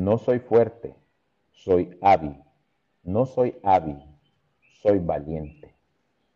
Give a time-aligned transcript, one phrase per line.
[0.00, 0.96] No soy fuerte,
[1.52, 2.42] soy hábil.
[3.02, 4.02] No soy hábil,
[4.80, 5.76] soy valiente.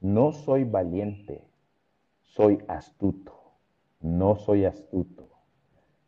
[0.00, 1.48] No soy valiente,
[2.20, 3.54] soy astuto.
[4.02, 5.30] No soy astuto,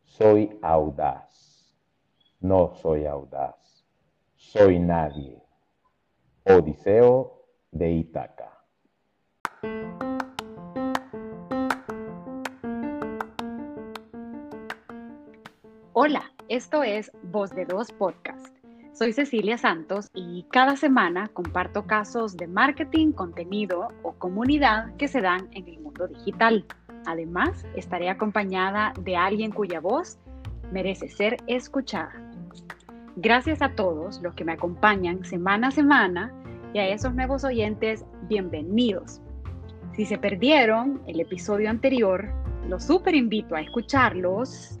[0.03, 1.75] soy audaz.
[2.39, 3.83] No soy audaz,
[4.35, 5.41] soy nadie.
[6.43, 8.53] Odiseo de Itaca.
[15.93, 18.47] Hola, esto es Voz de Dos Podcast.
[18.93, 25.21] Soy Cecilia Santos y cada semana comparto casos de marketing, contenido o comunidad que se
[25.21, 26.65] dan en el mundo digital.
[27.05, 30.17] Además, estaré acompañada de alguien cuya voz
[30.71, 32.13] merece ser escuchada.
[33.17, 36.33] Gracias a todos los que me acompañan semana a semana
[36.73, 39.21] y a esos nuevos oyentes, bienvenidos.
[39.95, 42.29] Si se perdieron el episodio anterior,
[42.69, 44.76] los super invito a escucharlos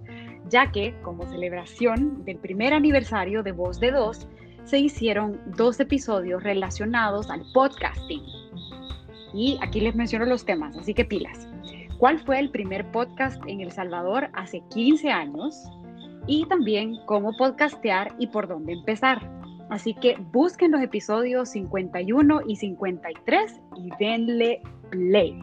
[0.49, 4.27] ya que como celebración del primer aniversario de Voz de Dos,
[4.65, 8.23] se hicieron dos episodios relacionados al podcasting.
[9.33, 11.47] Y aquí les menciono los temas, así que pilas.
[11.97, 15.55] ¿Cuál fue el primer podcast en El Salvador hace 15 años?
[16.27, 19.19] Y también cómo podcastear y por dónde empezar.
[19.69, 25.39] Así que busquen los episodios 51 y 53 y denle play.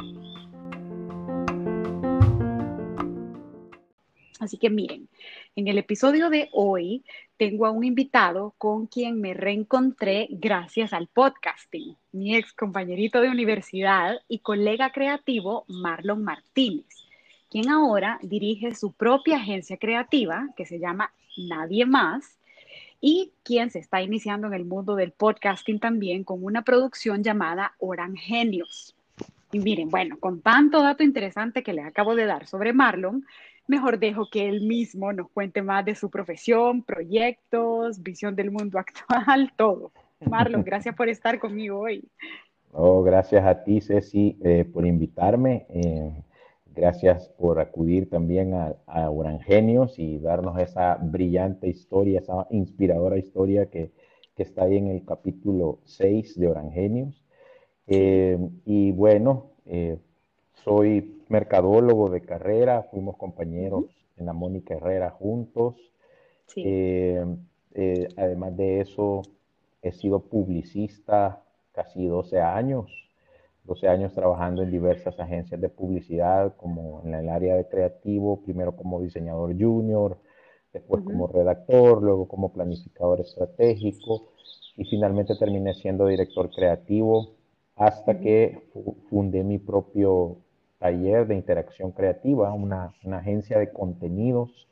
[4.40, 5.08] Así que miren,
[5.54, 7.04] en el episodio de hoy
[7.36, 13.30] tengo a un invitado con quien me reencontré gracias al podcasting, mi ex compañerito de
[13.30, 16.86] universidad y colega creativo Marlon Martínez,
[17.48, 22.38] quien ahora dirige su propia agencia creativa que se llama Nadie Más
[23.00, 27.74] y quien se está iniciando en el mundo del podcasting también con una producción llamada
[27.78, 28.96] Orangenios.
[29.52, 33.24] Y miren, bueno, con tanto dato interesante que le acabo de dar sobre Marlon,
[33.66, 38.78] mejor dejo que él mismo nos cuente más de su profesión, proyectos, visión del mundo
[38.80, 39.92] actual, todo.
[40.20, 42.08] Marlon, gracias por estar conmigo hoy.
[42.72, 45.66] Oh, gracias a ti, Ceci, eh, por invitarme.
[45.68, 46.12] Eh,
[46.74, 53.66] gracias por acudir también a, a Orangenios y darnos esa brillante historia, esa inspiradora historia
[53.66, 53.92] que,
[54.34, 57.24] que está ahí en el capítulo 6 de Orangenios.
[57.86, 59.50] Eh, y bueno,
[60.62, 63.84] soy mercadólogo de carrera, fuimos compañeros
[64.16, 65.74] en la Mónica Herrera juntos.
[66.56, 67.24] Eh,
[67.74, 69.22] eh, además de eso,
[69.82, 72.86] he sido publicista casi 12 años,
[73.64, 78.76] 12 años trabajando en diversas agencias de publicidad, como en el área de creativo, primero
[78.76, 80.18] como diseñador junior,
[80.72, 84.28] después como redactor, luego como planificador estratégico
[84.76, 87.34] y finalmente terminé siendo director creativo
[87.76, 88.68] hasta que
[89.08, 90.43] fundé mi propio
[90.84, 94.68] taller de interacción creativa, una, agencia de contenidos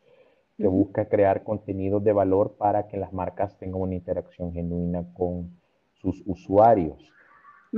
[0.59, 5.59] que busca crear contenidos de valor para que las marcas tengan una interacción genuina con
[5.95, 7.11] sus usuarios.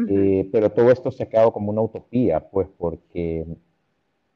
[0.08, 3.46] Eh, pero todo esto se ha quedado como una utopía, pues porque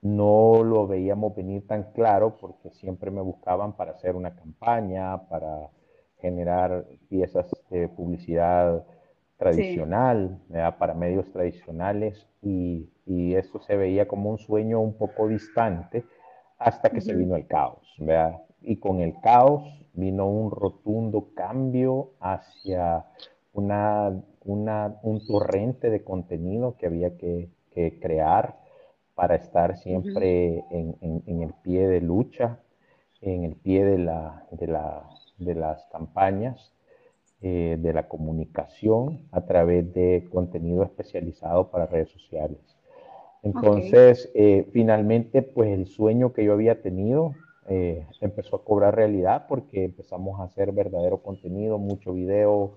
[0.00, 5.70] no lo veíamos venir tan claro, porque siempre me buscaban para hacer una campaña, para
[6.18, 8.86] generar piezas de publicidad
[9.38, 10.40] tradicional,
[10.78, 16.04] para medios tradicionales, y, y, eso se veía como un sueño un poco distante
[16.58, 17.96] hasta que se vino el caos.
[18.60, 19.62] Y con el caos
[19.94, 23.06] vino un rotundo cambio hacia
[23.52, 28.58] una, una, un torrente de contenido que había que, que crear
[29.14, 32.60] para estar siempre en, en, en, el pie de lucha,
[33.20, 36.72] en el pie de, la, de, la, de las campañas
[37.40, 42.58] eh, de la comunicación a través de contenido especializado para redes sociales.
[43.44, 47.36] Entonces, eh, finalmente, pues el sueño que yo había tenido
[47.68, 52.72] eh, empezó a cobrar realidad porque empezamos a hacer verdadero contenido, mucho video,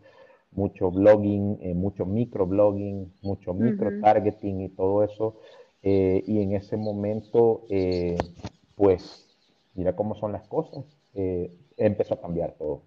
[0.52, 5.38] mucho blogging, mucho microblogging, mucho micro targeting y todo eso.
[5.82, 7.64] y en ese momento,
[8.76, 9.28] pues,
[9.74, 10.86] mira cómo son las cosas,
[11.78, 12.84] empezó a cambiar todo.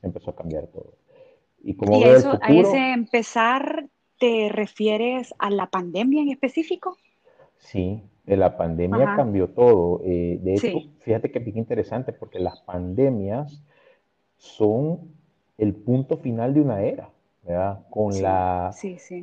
[0.00, 1.01] Empezó a cambiar todo.
[1.62, 3.86] Y, como eso, a ese empezar,
[4.18, 6.96] ¿te refieres a la pandemia en específico?
[7.58, 10.00] Sí, la pandemia cambió todo.
[10.04, 13.62] Eh, de hecho, fíjate que es interesante porque las pandemias
[14.36, 15.12] son
[15.58, 17.10] el punto final de una era.
[17.44, 17.80] ¿verdad?
[17.90, 18.70] Con, la,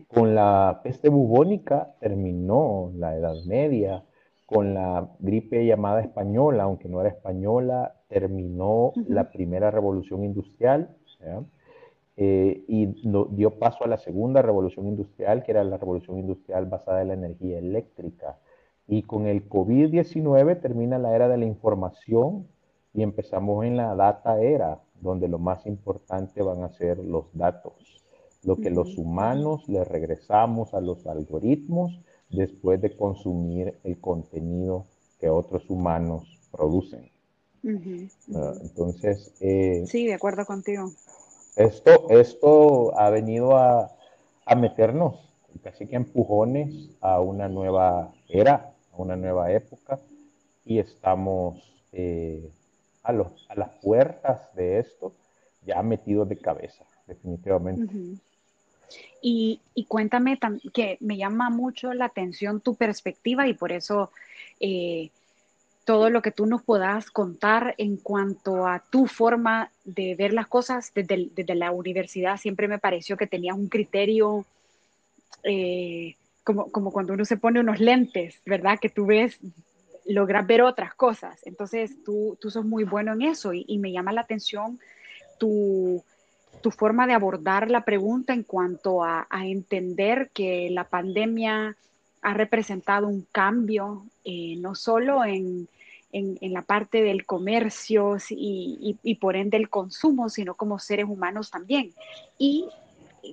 [0.09, 4.03] con la peste bubónica terminó la Edad Media,
[4.45, 10.89] con la gripe llamada española, aunque no era española, terminó la primera revolución industrial.
[11.19, 11.43] ¿verdad?
[12.21, 12.85] Eh, y
[13.31, 17.13] dio paso a la segunda revolución industrial, que era la revolución industrial basada en la
[17.13, 18.37] energía eléctrica.
[18.87, 22.45] Y con el COVID-19 termina la era de la información
[22.93, 28.03] y empezamos en la data era, donde lo más importante van a ser los datos,
[28.43, 34.87] lo que los humanos le regresamos a los algoritmos después de consumir el contenido
[35.21, 37.09] que otros humanos producen.
[38.35, 39.33] Ah, entonces...
[39.39, 40.91] Eh, sí, de acuerdo contigo.
[41.55, 43.91] Esto, esto ha venido a,
[44.45, 45.29] a meternos
[45.63, 49.99] casi que empujones a una nueva era, a una nueva época,
[50.65, 51.61] y estamos
[51.91, 52.49] eh,
[53.03, 55.13] a, los, a las puertas de esto
[55.65, 57.93] ya metidos de cabeza, definitivamente.
[59.21, 60.39] y, y, cuéntame
[60.73, 64.11] que me llama mucho la atención tu perspectiva y por eso
[64.59, 65.09] eh,
[65.89, 70.45] todo lo que tú nos puedas contar en cuanto a tu forma de ver las
[70.45, 72.37] cosas desde, desde la universidad.
[72.37, 74.45] Siempre me pareció que tenías un criterio
[75.41, 78.77] eh, como, como cuando uno se pone unos lentes, ¿verdad?
[78.79, 79.39] Que tú ves,
[80.05, 81.39] logras ver otras cosas.
[81.47, 84.79] Entonces tú, tú sos muy bueno en eso y, me llama la atención
[85.39, 86.03] tu,
[86.61, 91.75] tu, forma de abordar la pregunta en cuanto a, a entender que la pandemia
[92.21, 95.67] ha representado un cambio, eh, no solo en,
[96.11, 101.05] en, la parte del comercio y, y, y, por ende el consumo, sino como seres
[101.07, 101.93] humanos también.
[102.37, 102.65] Y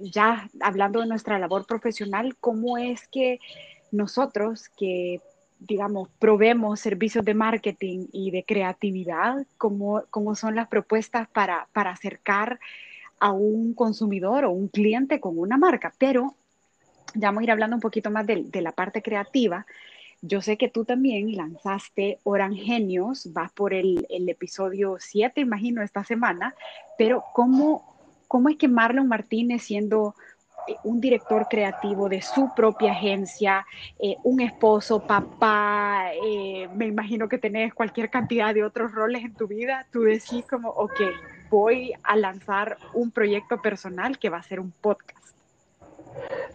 [0.02, 3.40] ya hablando de nuestra labor profesional, ¿cómo es que
[3.92, 5.20] nosotros que,
[5.58, 11.90] digamos, probemos servicios de marketing y de creatividad, cómo, cómo son las propuestas para, para
[11.90, 12.60] acercar
[13.18, 15.92] a un consumidor o un cliente con una marca?
[15.98, 16.34] Pero
[17.16, 19.66] ya vamos a ir hablando un poquito más de, la parte creativa.
[20.22, 26.04] Yo sé que tú también lanzaste Orangenios, vas por el, el episodio 7, imagino, esta
[26.04, 26.54] semana,
[26.96, 27.96] pero ¿cómo,
[28.28, 30.14] ¿Cómo es que Marlon Martínez, siendo
[30.66, 33.66] eh, un director creativo de su propia agencia,
[33.98, 39.34] eh, un esposo, papá, eh, me imagino que tenés cualquier cantidad de otros roles en
[39.34, 41.00] tu vida, tú decís como, ok,
[41.50, 45.15] voy a lanzar un proyecto personal que va a ser un podcast?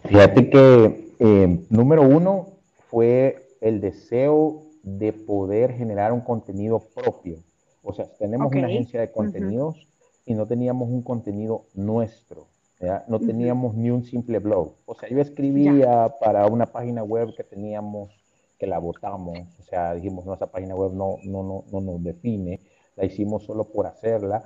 [0.04, 2.48] Fíjate que número uno
[2.90, 7.38] fue el deseo de poder generar un contenido propio.
[7.82, 9.86] O sea, tenemos una agencia de contenidos
[10.24, 12.46] y no teníamos un contenido nuestro.
[13.06, 14.74] No teníamos ni un simple blog.
[14.86, 18.10] O sea, yo escribía para una página web que teníamos,
[18.58, 19.38] que la votamos.
[19.60, 22.60] O sea, dijimos, no, esa página web no, no, no, no nos define.
[22.96, 24.42] La hicimos solo por hacerla.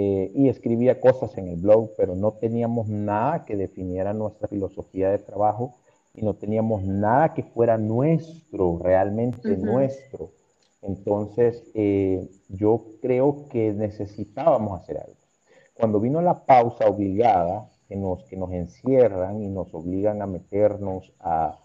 [0.00, 5.10] Eh, y escribía cosas en el blog, pero no teníamos nada que definiera nuestra filosofía
[5.10, 5.74] de trabajo
[6.14, 10.30] y no teníamos nada que fuera nuestro, realmente nuestro.
[10.82, 15.16] Entonces, eh, yo creo que necesitábamos hacer algo.
[15.74, 21.12] Cuando vino la pausa obligada, que nos, que nos encierran y nos obligan a meternos
[21.18, 21.58] a,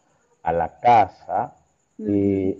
[0.43, 1.55] la casa,
[1.99, 2.57] eh,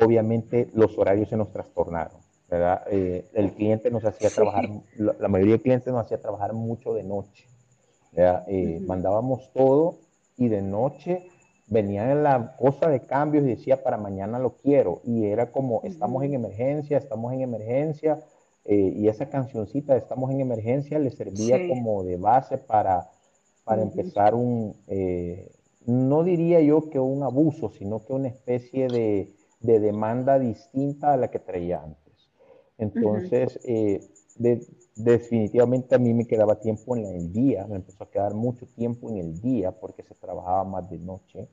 [0.00, 2.29] obviamente los horarios se nos trastornaron.
[2.50, 2.82] ¿Verdad?
[2.90, 7.04] Eh, el cliente nos hacía trabajar, la, mayoría de clientes nos hacía trabajar mucho de
[7.04, 7.46] noche.
[8.86, 9.98] Mandábamos todo
[10.36, 11.30] y de noche
[11.70, 15.00] venía en la cosa de cambios y decía para mañana lo quiero.
[15.04, 18.18] Y era como, estamos en emergencia, estamos en emergencia.
[18.64, 23.08] Eh, y esa cancioncita de estamos en emergencia le servía como de base para,
[23.64, 25.50] para empezar un, eh,
[25.86, 31.16] no diría yo que un abuso, sino que una especie de, de demanda distinta a
[31.16, 31.99] la que traía antes.
[32.80, 34.00] Entonces, eh,
[34.96, 39.10] definitivamente a mí me quedaba tiempo en el día, me empezó a quedar mucho tiempo
[39.10, 41.48] en el día porque se trabajaba más de noche.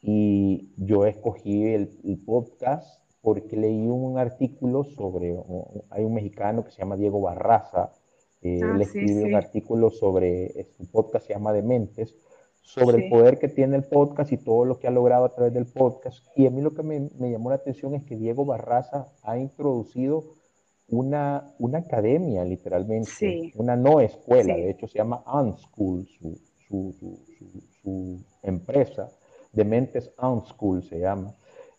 [0.00, 1.88] Y yo escogí el,
[2.24, 5.36] podcast porque leí un artículo sobre,
[5.90, 7.90] hay un mexicano que se llama Diego Barraza,
[8.42, 12.14] eh, ah, él escribe un artículo sobre, su podcast se llama Dementes,
[12.60, 15.52] sobre el poder que tiene el podcast y todo lo que ha logrado a través
[15.52, 16.26] del podcast.
[16.36, 19.38] Y a mí lo que me, me llamó la atención es que Diego Barraza ha
[19.38, 20.34] introducido
[20.88, 26.38] una, una academia, literalmente, una no escuela, de hecho se llama Unschool, su,
[26.68, 29.10] su, su, su empresa
[29.54, 30.12] de Mentes
[30.46, 31.34] School se llama,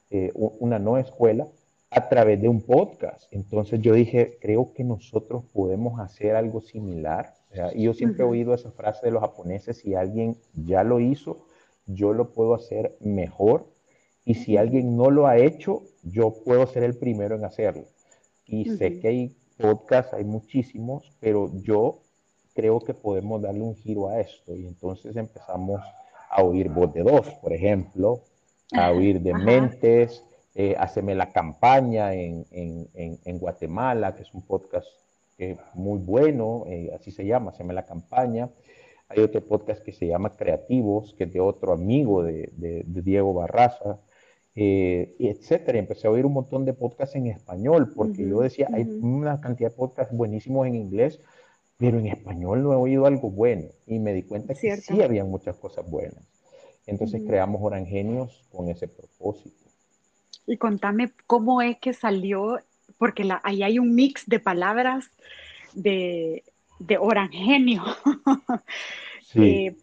[0.10, 1.48] eh, una nueva escuela,
[1.92, 3.24] a través de un podcast.
[3.32, 7.34] Entonces yo dije, creo que nosotros podemos hacer algo similar.
[7.74, 11.46] Y yo siempre he oído esa frase de los japoneses, si alguien ya lo hizo,
[11.86, 13.68] yo lo puedo hacer mejor.
[14.26, 17.86] Y si alguien no lo ha hecho, yo puedo ser el primero en hacerlo.
[18.46, 22.02] Y sé que hay podcasts, hay muchísimos, pero yo
[22.54, 24.56] creo que podemos darle un giro a esto.
[24.56, 25.82] Y entonces empezamos
[26.30, 28.22] a oír voz de dos, por ejemplo,
[28.74, 30.24] a oír de mentes,
[30.58, 34.88] eh, Haceme la campaña en, en, Guatemala, que es un podcast
[35.74, 38.50] muy bueno, eh, así se llama, Haceme la campaña.
[39.10, 43.34] Hay otro podcast que se llama Creativos, que es de otro amigo de, de, Diego
[43.34, 44.00] Barraza.
[44.56, 45.80] Eh, etcétera.
[45.80, 49.70] Empecé a oír un montón de podcasts en español, porque yo decía, hay una cantidad
[49.70, 51.20] de podcasts buenísimos en inglés,
[51.78, 53.68] pero en español no he oído algo bueno.
[53.86, 56.24] Y me di cuenta que sí había muchas cosas buenas.
[56.88, 59.66] Entonces creamos Orangenios con ese propósito.
[60.48, 62.60] Y contame cómo es que salió,
[62.98, 65.10] porque la, ahí hay un mix de palabras
[65.74, 66.44] de,
[66.80, 67.84] de orangenio.
[69.28, 69.42] Sí.
[69.42, 69.76] Eh,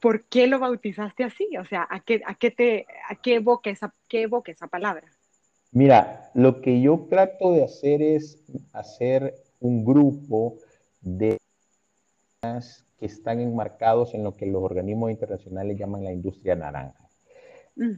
[0.00, 1.48] ¿Por qué lo bautizaste así?
[1.58, 5.04] O sea, ¿a qué, a qué, te, a qué, evoca esa, qué evoca esa palabra?
[5.72, 8.38] Mira, lo que yo trato de hacer es
[8.72, 10.58] hacer un grupo
[11.00, 11.38] de
[12.42, 17.08] que están enmarcados en lo que los organismos internacionales llaman la industria naranja.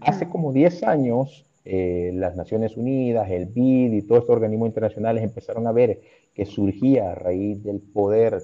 [0.03, 5.25] Hace como 10 años, eh, las Naciones Unidas, el BID y todos estos organismos internacionales
[5.25, 6.01] empezaron a ver
[6.35, 8.43] que surgía a raíz del poder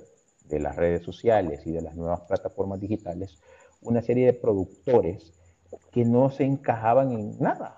[0.50, 3.40] de las redes sociales y de las nuevas plataformas digitales
[3.83, 5.33] una serie de productores
[5.92, 7.76] que no se encajaban en nada.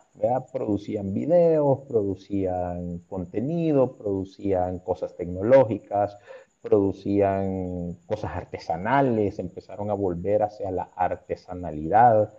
[0.53, 6.17] Producían videos, producían contenido, producían cosas tecnológicas,
[6.61, 12.35] producían cosas artesanales, empezaron a volver hacia la artesanalidad.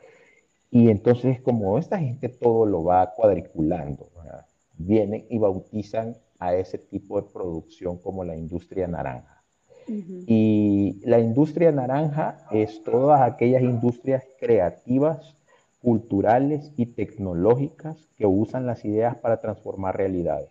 [0.70, 4.10] Y entonces como esta gente todo lo va cuadriculando,
[4.78, 9.33] vienen y bautizan a ese tipo de producción como la industria naranja.
[9.88, 15.36] Y la industria naranja es todas aquellas industrias creativas,
[15.82, 20.50] culturales y tecnológicas que usan las ideas para transformar realidades.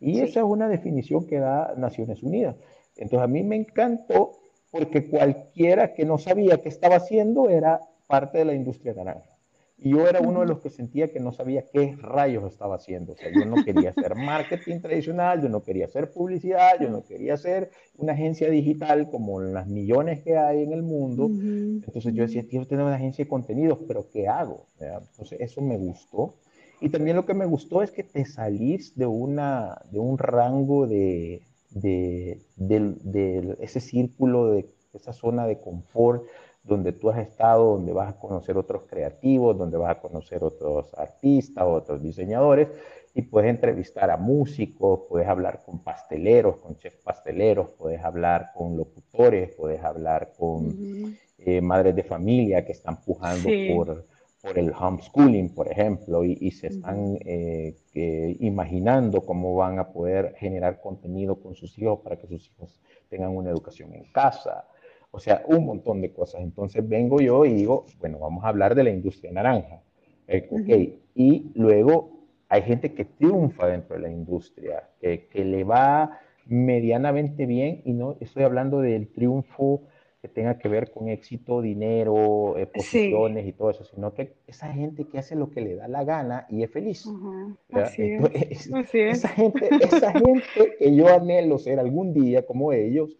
[0.00, 2.56] Y esa es una definición que da Naciones Unidas.
[2.96, 4.32] Entonces a mí me encantó
[4.70, 9.37] porque cualquiera que no sabía qué estaba haciendo era parte de la industria naranja.
[9.80, 13.12] Y yo era uno de los que sentía que no sabía qué rayos estaba haciendo.
[13.12, 17.04] O sea, yo no quería hacer marketing tradicional, yo no quería hacer publicidad, yo no
[17.04, 21.26] quería hacer una agencia digital como las millones que hay en el mundo.
[21.30, 24.66] Entonces yo decía, quiero tener una agencia de contenidos, pero ¿qué hago?
[24.80, 26.34] Entonces eso me gustó.
[26.80, 30.88] Y también lo que me gustó es que te salís de, una, de un rango
[30.88, 36.24] de, de, de ese círculo, de esa zona de confort
[36.68, 40.94] donde tú has estado, donde vas a conocer otros creativos, donde vas a conocer otros
[40.94, 42.68] artistas, otros diseñadores,
[43.14, 48.76] y puedes entrevistar a músicos, puedes hablar con pasteleros, con chefs pasteleros, puedes hablar con
[48.76, 54.06] locutores, puedes hablar con eh, madres de familia que están pujando por,
[54.40, 57.74] por el homeschooling, por ejemplo, y, se están eh,
[58.40, 63.36] imaginando cómo van a poder generar contenido con sus hijos para que sus hijos tengan
[63.36, 64.64] una educación en casa.
[65.10, 66.42] O sea, un montón de cosas.
[66.42, 69.82] Entonces vengo yo y digo, bueno, vamos a hablar de la industria naranja.
[70.26, 76.20] Eh, y luego hay gente que triunfa dentro de la industria, que, que, le va
[76.46, 79.82] medianamente bien, y no estoy hablando del triunfo
[80.20, 84.72] que tenga que ver con éxito, dinero, eh, posiciones y todo eso, sino que esa
[84.72, 87.06] gente que hace lo que le da la gana y es feliz.
[87.72, 88.68] Así, es.
[88.92, 93.16] Esa, gente, esa gente que yo anhelo ser algún día como ellos,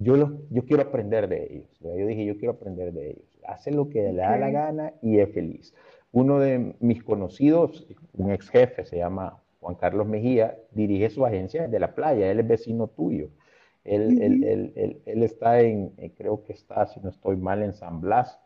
[0.00, 1.78] yo, yo quiero aprender de ellos.
[1.80, 3.38] Yo dije, yo quiero aprender de ellos.
[3.46, 5.74] Hace lo que le da la gana y es feliz.
[6.10, 11.64] Uno de mis conocidos, un ex jefe, se llama Juan Carlos Mejía, dirige su agencia
[11.64, 12.30] desde la playa.
[12.30, 13.28] Él es vecino tuyo.
[13.84, 17.74] Él, él, él, él está en, eh, creo que está, si no estoy mal, en
[17.74, 18.40] San Blas,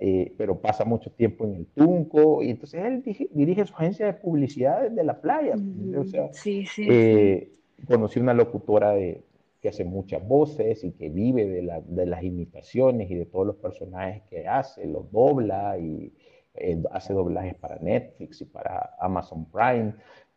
[0.00, 2.42] eh, pero pasa mucho tiempo en el Tunco.
[2.42, 5.54] Y entonces él dirige, su agencia de publicidad desde la playa.
[5.96, 7.52] O sea, sí, sí, eh,
[7.86, 9.22] Conocí una locutora de,
[9.62, 14.22] que hace muchas voces y que vive de, las imitaciones y de todos los personajes
[14.28, 16.12] que hace, los dobla y
[16.54, 19.94] eh, hace doblajes para Netflix y para Amazon Prime.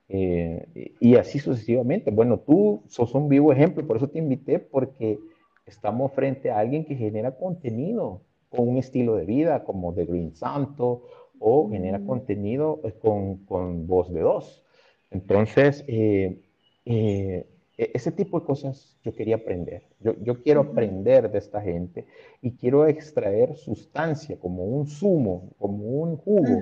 [0.07, 2.11] Eh, y así sucesivamente.
[2.11, 5.17] Bueno, tú sos un vivo ejemplo, por eso te invité, porque
[5.65, 10.35] estamos frente a alguien que genera contenido con un estilo de vida como The Green
[10.35, 11.07] Santo
[11.39, 12.05] o genera mm.
[12.05, 14.63] contenido eh, con, con, voz de dos.
[15.09, 16.41] Entonces, eh,
[16.85, 19.83] e-, ese tipo de cosas yo quería aprender.
[19.99, 22.05] Yo, yo quiero aprender de esta gente
[22.41, 26.61] y quiero extraer sustancia como un zumo, como un jugo,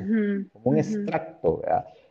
[0.51, 1.62] como un extracto.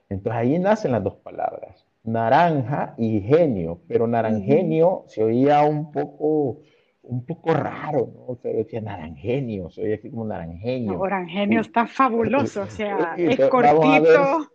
[0.08, 6.60] Entonces ahí nacen las dos palabras, naranja y genio, pero narangenio se oía un poco,
[7.02, 8.26] un poco raro, ¿no?
[8.26, 10.98] O sea, decía narangenio, se oía así como narangenio.
[10.98, 14.48] narangenio está fabuloso, o sea, es cortito.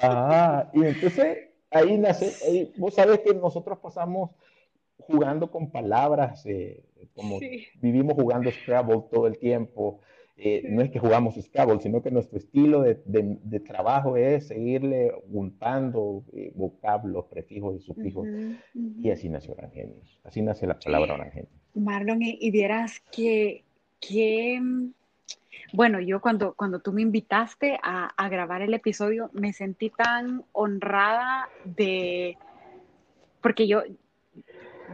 [0.00, 4.30] Ah, y entonces ahí nace, vos sabes que nosotros pasamos
[5.06, 7.38] jugando con palabras, eh, como
[7.80, 10.00] vivimos jugando Scrabble todo el tiempo.
[10.36, 15.12] Eh, no es que jugamos Scrabble, sino que nuestro estilo de, de, trabajo es seguirle
[15.30, 18.26] juntando eh, vocablos, prefijos y sufijos.
[18.74, 20.20] Y así nació Orangenios.
[20.24, 21.52] Así nace la palabra Orangenios.
[21.74, 23.62] Marlon, y, vieras que,
[24.00, 24.60] que
[25.72, 31.48] Bueno, yo cuando, cuando tú me invitaste a, grabar el episodio, me sentí tan honrada
[31.64, 32.36] de,
[33.40, 33.82] porque yo,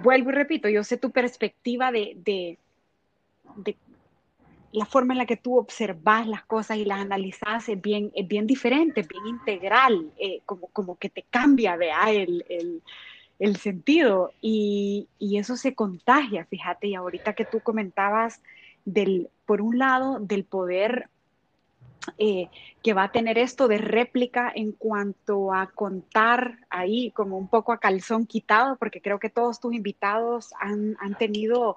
[0.04, 2.58] vuelvo y repito, yo sé tu perspectiva de, de,
[4.70, 8.28] la forma en la que tú observas las cosas y las analizas es bien, es
[8.28, 12.82] bien diferente, bien integral, eh, como, como que te cambia, vea, el, el,
[13.40, 14.32] el sentido.
[14.40, 18.42] Y, y, eso se contagia, fíjate, y ahorita que tú comentabas
[18.92, 21.08] del, por un lado, del poder
[22.16, 22.48] eh,
[22.82, 27.72] que va a tener esto de réplica en cuanto a contar ahí como un poco
[27.72, 31.76] a calzón quitado, porque creo que todos tus invitados han, han tenido,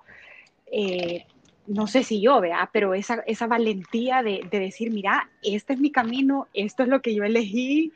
[0.71, 1.25] eh,
[1.67, 5.79] no sé si yo, vea, pero esa, esa valentía de, de, decir, mira, este es
[5.79, 7.91] mi camino, esto es lo que yo elegí,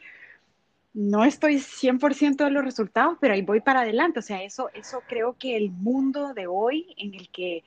[0.94, 4.20] no estoy 100% de los resultados, pero ahí voy para adelante.
[4.20, 7.64] O sea, eso, eso creo que el mundo de hoy en el que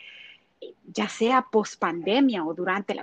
[0.93, 2.95] ya sea post pandemia o durante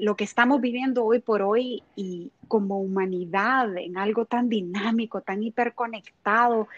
[0.00, 5.42] lo que estamos viviendo hoy por hoy y como humanidad en algo tan dinámico, tan
[5.42, 6.68] hiperconectado,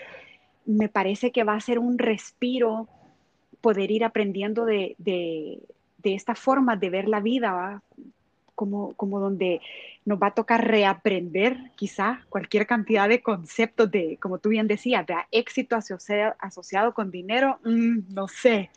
[0.66, 2.88] me parece que va a ser un respiro
[3.61, 5.61] poder ir aprendiendo de, de,
[6.02, 7.82] esta forma de ver la vida,
[8.54, 9.61] Como, como donde
[10.04, 15.06] nos va a tocar reaprender quizá cualquier cantidad de conceptos de, como tú bien decías,
[15.06, 18.70] de éxito asociado, asociado con dinero, mm, no sé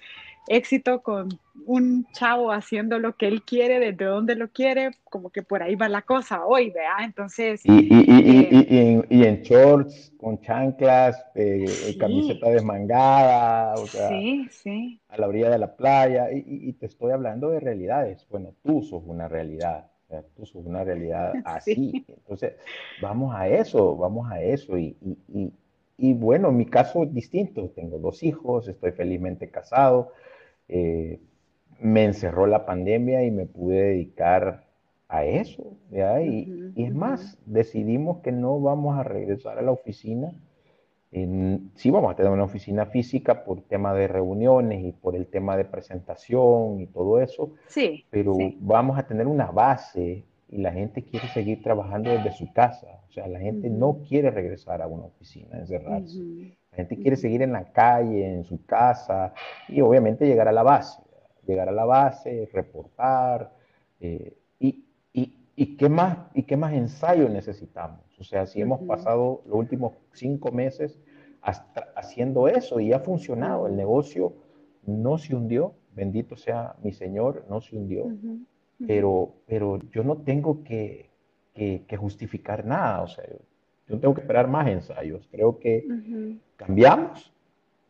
[0.47, 1.29] éxito con
[1.65, 5.75] un chavo haciendo lo que él quiere, desde donde lo quiere, como que por ahí
[5.75, 7.03] va la cosa hoy, ¿verdad?
[7.03, 7.61] Entonces...
[7.65, 15.59] Y, eh, en, shorts, con chanclas, eh, camiseta desmangada, o sea, a la orilla de
[15.59, 18.25] la playa, y, te estoy hablando de realidades.
[18.29, 19.87] Bueno, tú sos una realidad,
[20.35, 22.05] tú sos una realidad así.
[22.07, 22.53] Entonces,
[23.01, 24.95] vamos a eso, vamos a eso, y,
[26.01, 27.69] y bueno, mi caso es distinto.
[27.75, 30.13] Tengo dos hijos, estoy felizmente casado,
[30.71, 31.19] eh,
[31.81, 34.65] me encerró la pandemia y me pude dedicar
[35.09, 35.75] a eso.
[35.91, 40.31] Y, es más, decidimos que no vamos a regresar a la oficina.
[41.11, 45.57] sí vamos a tener una oficina física por tema de reuniones y por el tema
[45.57, 47.51] de presentación y todo eso.
[47.67, 48.05] Sí.
[48.09, 53.01] Pero vamos a tener una base y la gente quiere seguir trabajando desde su casa.
[53.09, 56.55] O sea, la gente no quiere regresar a una oficina, encerrarse.
[56.71, 59.33] La gente quiere seguir en la calle, en su casa
[59.67, 61.01] y obviamente llegar a la base,
[61.45, 63.53] llegar a la base, reportar.
[63.99, 67.99] Eh, y, y, y, qué más, ¿Y qué más ensayo necesitamos?
[68.17, 70.97] O sea, si hemos pasado los últimos cinco meses
[71.95, 74.33] haciendo eso y ha funcionado, el negocio
[74.85, 78.05] no se hundió, bendito sea mi Señor, no se hundió,
[78.87, 81.09] pero, pero yo no tengo que,
[81.53, 83.25] que, que justificar nada, o sea,
[83.91, 85.27] yo tengo que esperar más ensayos.
[85.31, 85.85] Creo que
[86.55, 87.31] cambiamos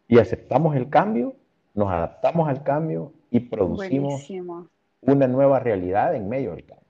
[0.08, 1.36] y aceptamos el cambio,
[1.76, 4.28] nos adaptamos al cambio y producimos
[5.02, 6.82] una nueva realidad en medio del cambio.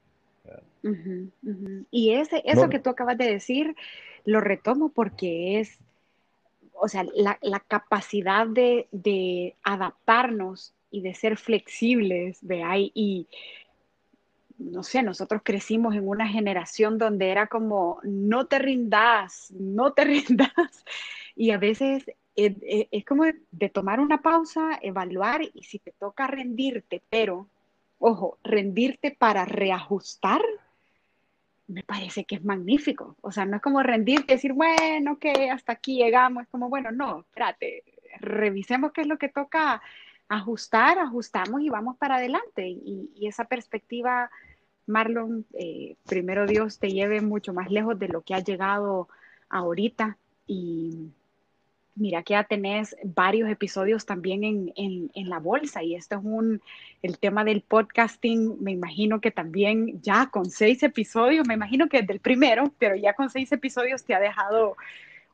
[1.91, 3.75] Y ese, eso que tú acabas de decir,
[4.23, 5.77] lo retomo porque es,
[6.73, 13.27] o sea, la, capacidad de, de, adaptarnos y de ser flexibles, de ahí y
[14.61, 20.03] no sé, nosotros crecimos en una generación donde era como, no te rindas, no te
[20.05, 20.85] rindas.
[21.35, 26.27] Y a veces es, es, como de tomar una pausa, evaluar y si te toca
[26.27, 27.47] rendirte, pero,
[27.99, 30.41] ojo, rendirte para reajustar,
[31.67, 33.15] me parece que es magnífico.
[33.21, 36.43] O sea, no es como rendirte decir, bueno, que hasta aquí llegamos.
[36.43, 37.83] Es como, bueno, no, espérate,
[38.19, 39.81] revisemos qué es lo que toca
[40.27, 42.67] ajustar, ajustamos y vamos para adelante.
[42.67, 44.29] Y esa perspectiva
[44.87, 49.07] Marlon, eh, primero Dios te lleve mucho más lejos de lo que ha llegado
[49.49, 50.17] ahorita.
[50.47, 51.11] Y
[51.95, 56.61] mira que ya tenés varios episodios también en, la bolsa y esto es un,
[57.01, 62.01] el tema del podcasting, me imagino que también ya con seis episodios, me imagino que
[62.01, 64.75] desde el primero, pero ya con seis episodios te ha dejado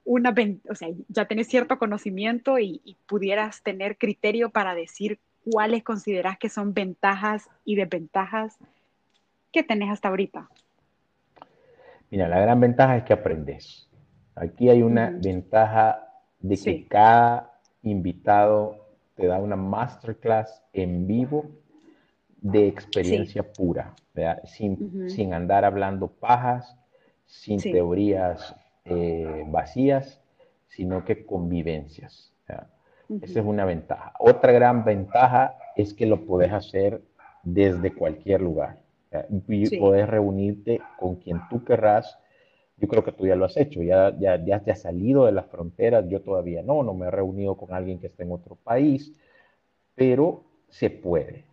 [0.04, 0.34] una,
[0.70, 6.38] o sea, ya tenés cierto conocimiento y, y pudieras tener criterio para decir cuáles consideras
[6.38, 8.58] que son ventajas y desventajas
[9.58, 10.48] ¿Qué tenés hasta ahorita?
[12.12, 13.90] Mira, la gran ventaja es que aprendes.
[14.36, 18.76] Aquí hay una ventaja de que cada invitado
[19.16, 21.50] te da una masterclass en vivo
[22.40, 23.96] de experiencia pura,
[24.46, 26.78] sin, andar hablando pajas,
[27.26, 30.22] sin teorías eh, vacías,
[30.68, 32.32] sino que convivencias.
[33.24, 34.14] Esa es una ventaja.
[34.20, 37.02] Otra gran ventaja es que lo puedes hacer
[37.42, 38.86] desde cualquier lugar.
[39.50, 42.20] Y puedes reunirte con quien tú querrás.
[42.78, 45.32] Yo creo que tú ya lo has hecho, ya, ya, ya te has salido de
[45.32, 48.56] las fronteras, yo todavía no, no me he reunido con alguien que esté en otro
[48.56, 49.14] país,
[49.96, 51.46] pero se puede.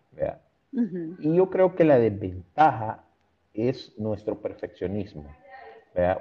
[1.21, 3.05] Y yo creo que la desventaja
[3.55, 5.25] es nuestro perfeccionismo.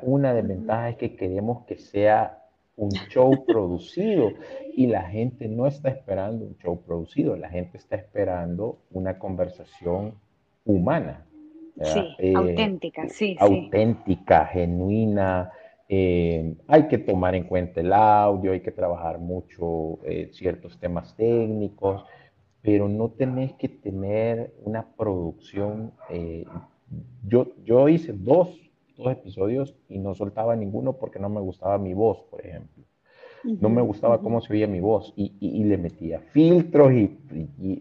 [0.02, 2.40] Una desventaja es que queremos que sea
[2.76, 4.32] un show producido
[4.76, 10.16] y la gente no está esperando un show producido, la gente está esperando una conversación
[10.66, 11.26] humana.
[11.82, 13.36] Sí, eh, auténtica, sí.
[13.40, 15.52] Auténtica, genuina.
[15.90, 21.16] Eh, hay que tomar en cuenta el audio, hay que trabajar mucho eh, ciertos temas
[21.16, 22.06] técnicos,
[22.62, 25.92] pero no tenés que tener una producción.
[27.28, 28.60] yo, yo hice dos
[28.98, 32.84] dos episodios y no soltaba ninguno porque no me gustaba mi voz, por ejemplo.
[33.44, 37.18] No me gustaba cómo se oía mi voz y, le metía filtros y,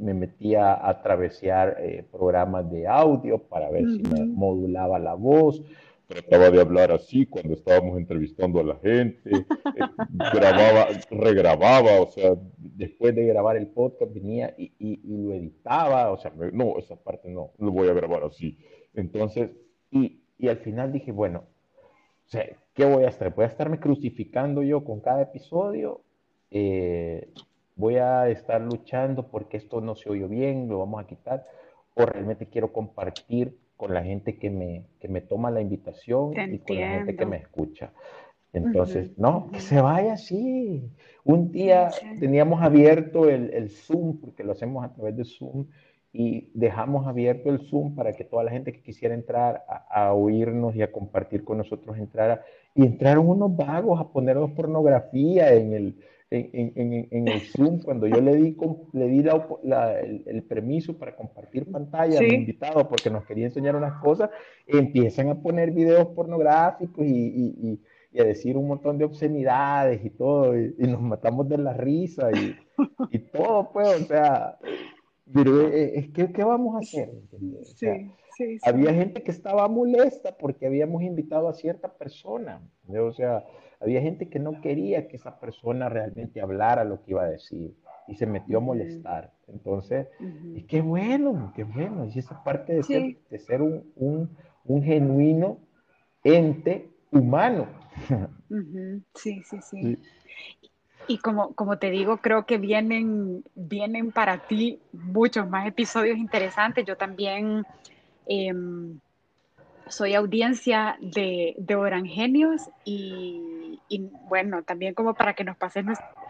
[0.01, 5.62] me metía a travesear eh, programas de audio para ver si me modulaba la voz.
[6.09, 9.44] Trataba de hablar así cuando estábamos entrevistando a la gente, eh,
[10.35, 16.33] grababa, regrababa, o sea, después de grabar el podcast venía y, lo editaba, o sea,
[16.53, 18.59] no, esa parte no, lo voy a grabar así.
[18.94, 19.51] Entonces,
[19.90, 21.44] y, y al final dije, bueno,
[22.27, 22.29] o
[22.74, 23.30] ¿qué voy a hacer?
[23.30, 26.02] ¿Voy a estarme crucificando yo con cada episodio?
[26.50, 27.28] Eh,
[27.76, 31.46] ¿Voy a estar luchando porque esto no se oyó bien, lo vamos a quitar?
[31.94, 36.58] ¿O realmente quiero compartir con la gente que me, que me toma la invitación y
[36.58, 37.92] con la gente que me escucha?
[38.52, 40.90] Entonces, no, que se vaya así.
[41.24, 45.66] Un día teníamos abierto el, el, Zoom, porque lo hacemos a través de Zoom,
[46.12, 50.76] y dejamos abierto el Zoom para que toda la gente que quisiera entrar a, oírnos
[50.76, 52.44] y a compartir con nosotros entrara.
[52.74, 55.96] Y entraron unos vagos a ponernos pornografía en el,
[56.32, 58.56] en, en, en el Zoom cuando yo le di,
[58.92, 59.22] le di
[59.64, 64.30] la, el, permiso para compartir pantalla a mi invitado porque nos quería enseñar unas cosas,
[64.66, 67.80] empiezan a poner videos pornográficos y, y,
[68.12, 72.30] y, a decir un montón de obscenidades y todo, y, nos matamos de la risa
[72.32, 72.56] y,
[73.11, 74.58] y todo, pues, o sea,
[75.32, 77.11] pero eh, es que, ¿qué vamos a hacer?
[77.62, 77.87] sí,
[78.37, 82.61] sí, Había gente que estaba molesta porque habíamos invitado a cierta persona.
[82.88, 83.45] O sea,
[83.81, 87.75] había gente que no quería que esa persona realmente hablara lo que iba a decir
[88.07, 89.33] y se metió a molestar.
[89.49, 90.09] Entonces,
[90.55, 92.07] y qué bueno, qué bueno.
[92.07, 95.59] Y esa parte de ser, de ser un, un, un, genuino
[96.25, 97.66] ente humano.
[99.14, 99.99] Sí, sí, sí.
[101.09, 106.85] Y como, como te digo, creo que vienen, vienen para ti muchos más episodios interesantes.
[106.85, 107.64] Yo también
[108.26, 108.98] em,
[109.88, 115.85] soy audiencia de, de Orangenios y, y, bueno, también como para que nos pases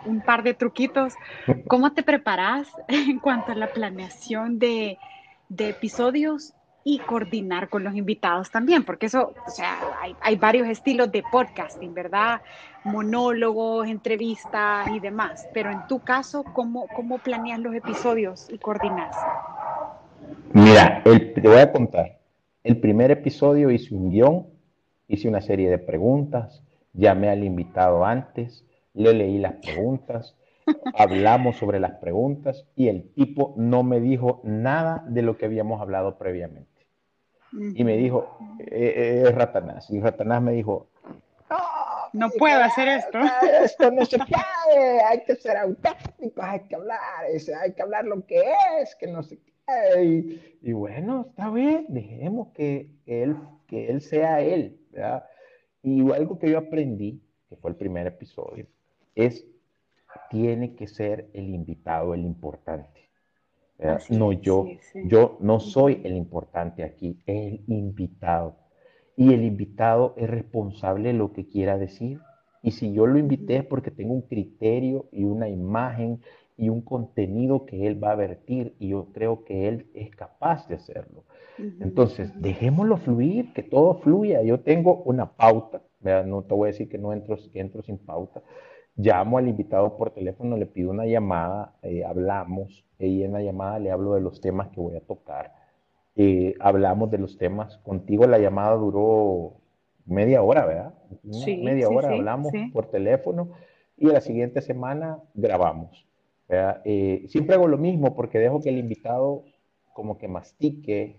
[0.05, 1.14] un par de truquitos.
[1.68, 4.98] ¿Cómo te preparas en cuanto a la planeación de,
[5.48, 10.66] de episodios y coordinar con los invitados también, porque eso, o sea, hay, hay, varios
[10.68, 12.42] estilos de podcasting, ¿verdad?
[12.85, 19.16] Monólogos, entrevistas y demás, pero en tu caso, ¿cómo, cómo planeas los episodios y coordinas?
[20.53, 22.18] Mira, te voy a contar.
[22.62, 24.47] El primer episodio hice un guion,
[25.09, 28.64] hice una serie de preguntas, llamé al invitado antes,
[28.95, 30.37] le leí las preguntas,
[30.95, 35.81] hablamos sobre las preguntas y el tipo no me dijo nada de lo que habíamos
[35.81, 36.73] hablado previamente
[37.53, 39.90] y me dijo, eh, eh, es Ratanás.
[39.90, 40.88] Y Ratanás me dijo,
[42.12, 43.18] no, puedo hacer esto.
[43.62, 46.99] Esto no se puede, hay que ser auténticos, hay que hablar,
[47.62, 48.42] hay que hablar lo que
[48.81, 49.52] es, que no se qué.
[50.62, 55.25] Y, bueno, está bien, dejemos que, él, que él sea él, ¿verdad?
[55.83, 58.66] Y algo que yo aprendí, que fue el primer episodio,
[59.14, 59.46] es,
[60.31, 63.03] tiene que ser el invitado el importante
[64.11, 64.66] no yo.
[65.07, 68.57] Yo no soy el importante aquí, es el invitado.
[69.16, 72.20] Y el invitado es responsable de lo que quiera decir.
[72.62, 76.20] Y si yo lo invité es porque tengo un criterio y una imagen
[76.57, 80.69] y un contenido que él va a vertir y yo creo que él es capaz
[80.69, 81.25] de hacerlo.
[81.81, 84.43] Entonces, dejémoslo fluir, que todo fluya.
[84.43, 88.43] Yo tengo una pauta, no te voy a decir que no entro, entro sin pauta,
[88.97, 93.79] llamo al invitado por teléfono, le pido una llamada, eh, hablamos, y en la llamada
[93.79, 95.53] le hablo de los temas que voy a tocar.
[96.15, 97.79] Eh, hablamos de los temas.
[97.79, 99.55] Contigo la llamada duró
[100.07, 100.95] media hora, ¿verdad?
[101.31, 103.51] Sí, media hora hablamos por teléfono
[103.97, 106.07] y la siguiente semana grabamos.
[106.85, 109.45] Eh, siempre hago lo mismo porque dejo que el invitado
[109.95, 111.19] como que mastique,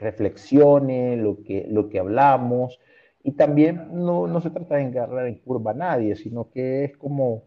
[0.00, 2.80] reflexione lo que, lo que hablamos
[3.26, 6.96] y también no, no se trata de engarrar en curva a nadie, sino que es
[6.96, 7.42] como,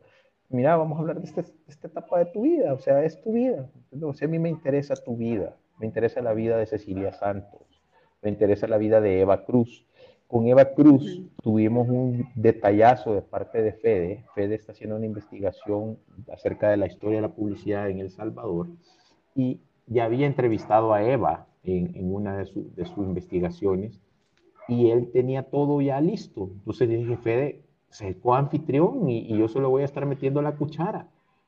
[0.50, 3.32] mira, vamos a hablar de, este, esta etapa de tu vida, o sea, es tu
[3.32, 3.70] vida.
[4.02, 7.82] O sea, a mí me interesa tu vida, me interesa la vida de Cecilia Santos,
[8.22, 9.88] me interesa la vida de Eva Cruz.
[10.30, 14.26] Con Eva Cruz tuvimos un detallazo de parte de Fede.
[14.36, 15.98] Fede está haciendo una investigación
[16.32, 18.68] acerca de la historia de la publicidad en El Salvador
[19.34, 24.00] y ya había entrevistado a Eva en, una de, sus investigaciones
[24.68, 26.52] y él tenía todo ya listo.
[26.60, 31.08] Entonces dije, Fede, se anfitrión y, yo solo voy a estar metiendo la cuchara.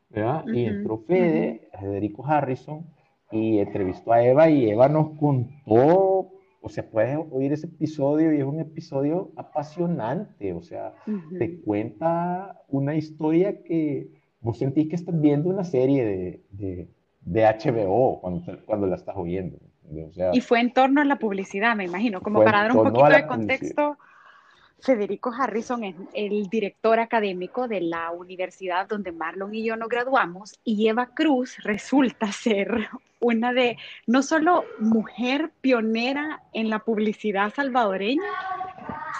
[0.10, 0.44] ¿verdad?
[0.52, 2.84] y entró Fede, Federico Harrison,
[3.32, 8.38] y entrevistó a Eva y Eva nos contó, o sea, puedes oír ese episodio y
[8.38, 10.94] es un episodio apasionante, o sea,
[11.38, 16.88] te cuenta una historia que vos sentís que estás viendo una serie de, de,
[17.22, 19.58] de HBO cuando, cuando la estás oyendo.
[20.34, 23.28] y fue en torno a la publicidad, me imagino, como para dar un poquito de
[23.28, 23.98] contexto.
[24.82, 30.60] Federico Harrison es el director académico de la universidad donde Marlon y yo nos graduamos
[30.64, 32.90] y Eva Cruz resulta ser
[33.20, 38.24] una de, no solo mujer pionera en la publicidad salvadoreña,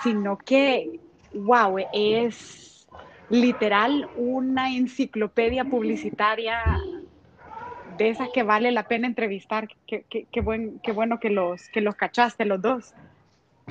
[0.02, 1.00] sino que,
[1.34, 2.88] wow, es
[3.30, 6.64] literal una enciclopedia publicitaria
[7.98, 9.68] de esas que vale la pena entrevistar.
[9.86, 12.96] Qué, qué, buen, qué bueno que los, que los cachaste los dos.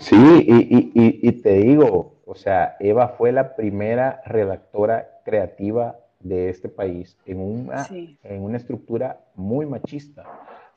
[0.01, 6.69] Sí, y, y, te digo, o sea, Eva fue la primera redactora creativa de este
[6.71, 10.25] país en una, en una estructura muy machista,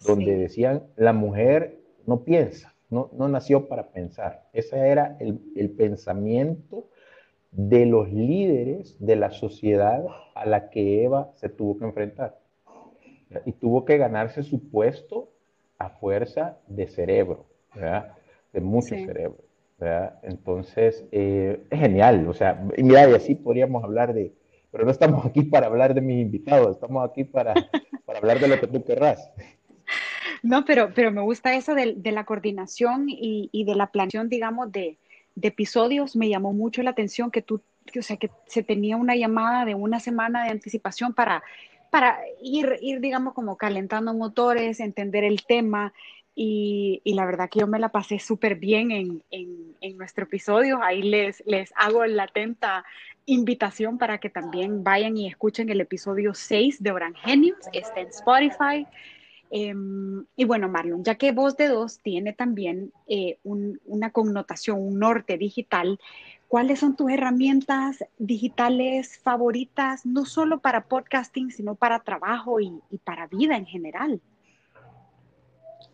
[0.06, 4.44] donde decían, la mujer no piensa, no, no nació para pensar.
[4.52, 6.90] Ese era el, el pensamiento
[7.52, 10.06] de los líderes de la sociedad
[10.36, 12.40] a la que Eva se tuvo que enfrentar.
[13.46, 15.30] Y tuvo que ganarse su puesto
[15.80, 17.46] a fuerza de cerebro.
[17.74, 18.14] ¿verdad?
[18.54, 19.44] De mucho cerebro.
[19.78, 20.20] ¿verdad?
[20.24, 22.28] Entonces, eh, es genial.
[22.30, 24.34] O sea, y mira, y así podríamos hablar de,
[24.72, 27.54] pero no estamos aquí para hablar de mis invitados, estamos aquí para,
[28.06, 29.30] para hablar de lo que tú querrás.
[30.42, 34.30] No, pero, pero me gusta eso de, de la coordinación y, y, de la planeación,
[34.30, 34.98] digamos, de,
[35.36, 36.16] de, episodios.
[36.16, 39.64] Me llamó mucho la atención que tú, que, o sea, que se tenía una llamada
[39.64, 41.44] de una semana de anticipación para,
[41.90, 45.94] para ir, ir, digamos, como calentando motores, entender el tema,
[46.36, 50.82] y, la verdad que yo me la pasé súper bien en, en, nuestro episodio.
[50.82, 52.84] Ahí les, les hago la atenta
[53.26, 57.60] invitación para que también vayan y escuchen el episodio 6 de Orangenius.
[57.72, 58.88] Está en Spotify.
[59.52, 64.98] Em, y bueno, Marlon, ya que Voz de Dos tiene también eh, una connotación, un
[64.98, 66.00] norte digital,
[66.48, 73.28] ¿cuáles son tus herramientas digitales favoritas, no solo para podcasting, sino para trabajo y para
[73.28, 74.22] vida en general?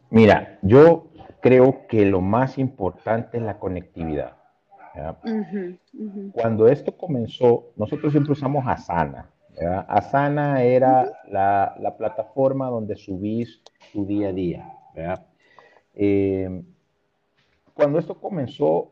[0.10, 1.08] Mira, yo
[1.42, 4.38] creo que lo más importante es la conectividad.
[6.34, 9.30] Cuando esto comenzó, nosotros siempre usamos Asana.
[9.88, 13.62] Asana era la, plataforma donde subís
[13.94, 14.74] tu día a día.
[15.94, 16.64] Eh,
[17.74, 18.92] cuando esto comenzó,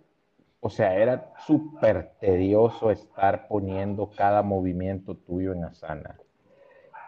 [0.60, 6.18] o sea, era súper tedioso estar poniendo cada movimiento tuyo en Asana.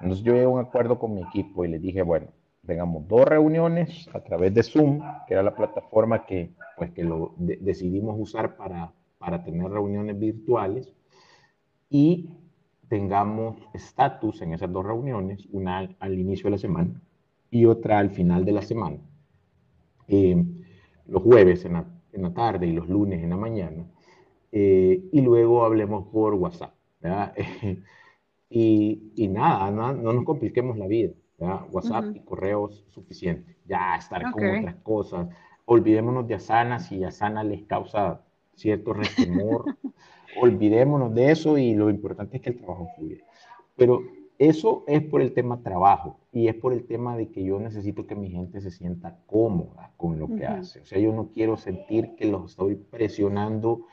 [0.02, 2.28] Entonces yo llegué a un acuerdo con mi equipo y le dije, bueno,
[2.70, 7.34] tengamos dos reuniones a través de Zoom, que era la plataforma que, pues, que lo
[7.38, 10.94] decidimos usar para, para tener reuniones virtuales,
[11.90, 12.30] y
[12.88, 17.02] tengamos estatus en esas dos reuniones, una al, inicio de la semana
[17.50, 19.00] y otra al final de la semana.
[20.08, 20.46] Eh,
[21.08, 23.84] los jueves en la, en la, tarde y los lunes en la mañana,
[24.52, 26.74] eh, y luego hablemos por WhatsApp.
[28.50, 31.14] y, y, nada, no, no nos compliquemos la vida.
[31.40, 33.58] WhatsApp y correos suficiente.
[33.66, 35.28] Ya estar con otras cosas.
[35.66, 38.22] Olvidémonos de Asana si Asana les causa
[38.56, 39.66] cierto resquemor.
[40.42, 43.18] Olvidémonos de eso y lo importante es que el trabajo fluya.
[43.76, 44.02] Pero
[44.40, 48.08] eso es por el tema trabajo y es por el tema de que yo necesito
[48.08, 50.80] que mi gente se sienta cómoda con lo que hace.
[50.80, 53.86] O sea, yo no quiero sentir que los estoy presionando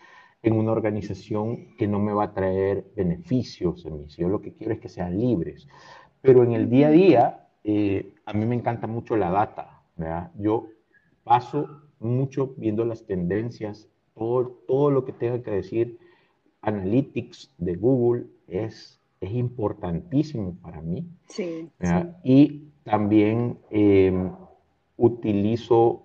[0.43, 4.07] en una organización que no me va a traer beneficios en mí.
[4.07, 5.67] Yo lo que quiero es que sean libres.
[6.27, 9.83] Pero en el día a día, eh, a mí me encanta mucho la data.
[9.97, 10.33] ¿verdad?
[10.37, 10.69] Yo
[11.25, 11.69] paso
[12.01, 15.99] mucho viendo las tendencias, todo, todo lo que tenga que decir
[16.63, 21.07] Analytics de Google es, es importantísimo para mí.
[21.29, 21.71] Sí,
[22.25, 24.33] Y también em,
[24.97, 26.03] utilizo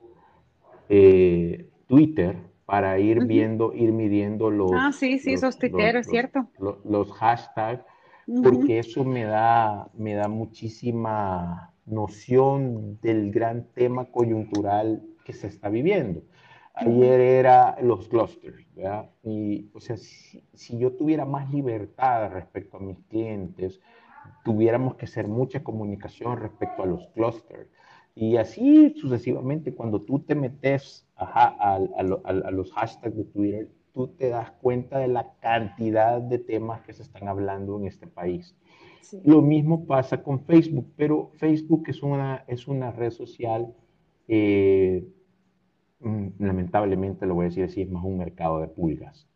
[0.87, 4.71] eh, Twitter para ir viendo, ir midiendo los...
[4.75, 6.47] Ah, sí, sí, esos tuiteros, ¿cierto?
[6.59, 7.83] los hashtags
[8.25, 15.69] porque eso me da, me da muchísima noción del gran tema coyuntural que se está
[15.69, 16.23] viviendo.
[16.73, 19.09] Ayer era los clusters, ¿verdad?
[19.23, 23.81] Y, o sea, si, si, yo tuviera más libertad respecto a mis clientes,
[24.45, 27.69] tuviéramos que hacer mucha comunicación respecto a los clusters.
[28.15, 34.29] Y así sucesivamente, cuando tú te metes a, a los hashtags de Twitter, tú te
[34.29, 38.55] das cuenta de la cantidad de temas que se están hablando en este país.
[39.23, 43.73] Lo mismo pasa con Facebook, pero Facebook es una, es una red social,
[44.27, 45.05] eh,
[45.99, 49.27] mm, lamentablemente lo voy a decir así, es más un mercado de pulgas.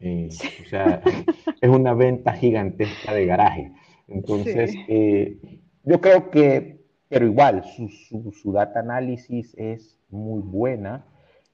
[0.00, 1.02] Eh, o sea,
[1.60, 3.72] es una venta gigantesca de garaje.
[4.06, 5.38] Entonces, eh,
[5.84, 7.88] yo creo que, pero igual, su,
[8.32, 11.06] su, data análisis es muy buena.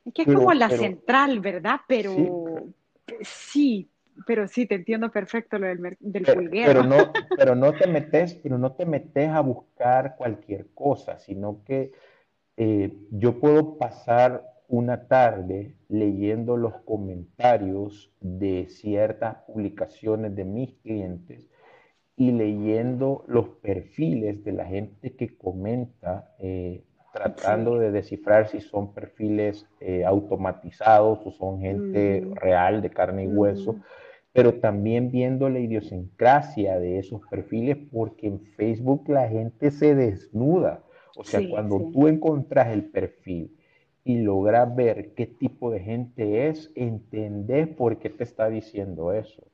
[0.04, 1.80] Es que es como la central, ¿verdad?
[1.86, 2.14] Pero
[3.22, 3.88] sí,
[4.26, 6.96] pero sí, te entiendo perfecto lo del, del pero, Pero no,
[7.36, 11.92] pero no te metes, pero no te metes a buscar cualquier cosa, sino que
[12.56, 21.48] eh, yo puedo pasar una tarde leyendo los comentarios de ciertas publicaciones de mis clientes
[22.16, 26.84] y leyendo los perfiles de la gente que comenta, eh,
[27.14, 32.35] tratando de descifrar si son perfiles eh, automatizados o son gente mm.
[32.35, 33.77] real de carne y hueso,
[34.33, 40.83] pero también viendo la idiosincrasia de esos perfiles, porque en Facebook la gente se desnuda.
[41.16, 43.57] O sea, cuando tú encontrás el perfil
[44.03, 49.44] y logras ver qué tipo de gente es, entendés por qué te está diciendo eso.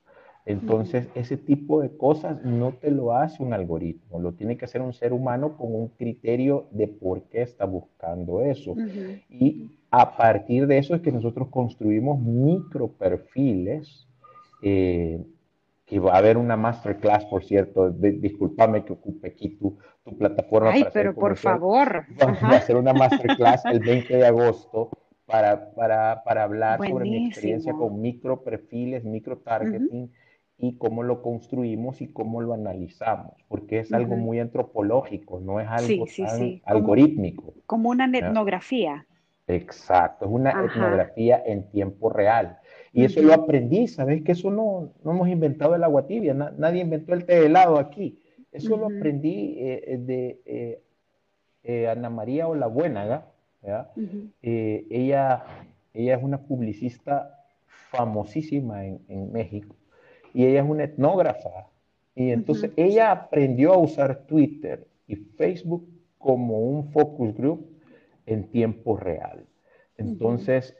[0.46, 4.80] Entonces, ese tipo de cosas no te lo hace un algoritmo, lo tiene que hacer
[4.80, 8.74] un ser humano con un criterio de por qué está buscando eso.
[9.28, 14.08] Y a partir de eso es que nosotros construimos micro perfiles,
[14.62, 15.22] eh,
[15.84, 20.70] que va a haber una masterclass, por cierto, discúlpame que ocupe aquí tu, tu plataforma.
[20.70, 22.04] Ay, pero por favor.
[22.18, 24.90] Vamos a hacer una masterclass el 20 de agosto
[25.26, 30.10] para, para, para hablar sobre mi experiencia con micro perfiles, micro targeting
[30.60, 35.66] y cómo lo construimos y cómo lo analizamos, porque es algo muy antropológico, no es
[35.68, 37.54] algo tan algorítmico.
[37.66, 39.06] Como una etnografía.
[39.46, 42.58] Exacto, es una etnografía en tiempo real.
[42.92, 44.22] Y eso lo aprendí, ¿sabes?
[44.22, 48.20] Que eso no, no hemos inventado el agua tibia, nadie inventó el té helado aquí.
[48.52, 50.82] Eso lo aprendí eh, de eh,
[51.62, 53.26] eh, Ana María Olabuénaga,
[54.42, 55.44] ella,
[55.94, 57.44] ella es una publicista
[57.90, 59.76] famosísima en, en México
[60.34, 61.68] y ella es una etnógrafa.
[62.14, 65.88] Y entonces ella aprendió a usar Twitter y Facebook
[66.18, 67.66] como un focus group
[68.26, 69.46] en tiempo real.
[69.96, 70.76] Entonces,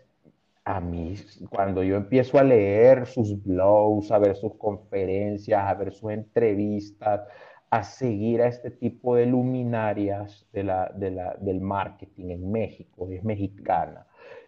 [0.64, 1.14] a mí,
[1.50, 7.22] cuando yo empiezo a leer sus blogs, a ver sus conferencias, a ver sus entrevistas,
[7.70, 10.92] a seguir a este tipo de luminarias de la,
[11.40, 14.06] del marketing en México, es mexicana,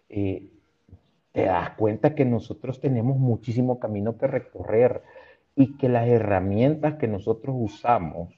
[0.08, 0.50] eh,
[1.32, 5.02] te das cuenta que nosotros tenemos muchísimo camino que recorrer
[5.56, 8.34] y que las herramientas que nosotros usamos,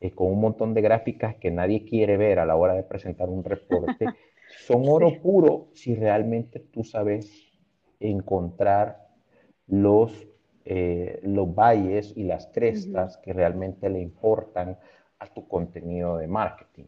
[0.00, 3.28] eh, con un montón de gráficas que nadie quiere ver a la hora de presentar
[3.28, 4.06] un reporte,
[4.66, 7.52] son oro puro si realmente tú sabes
[8.00, 9.08] encontrar
[9.68, 10.26] los,
[10.64, 14.76] eh, los valles y las crestas que realmente le importan
[15.20, 16.84] a tu contenido de marketing.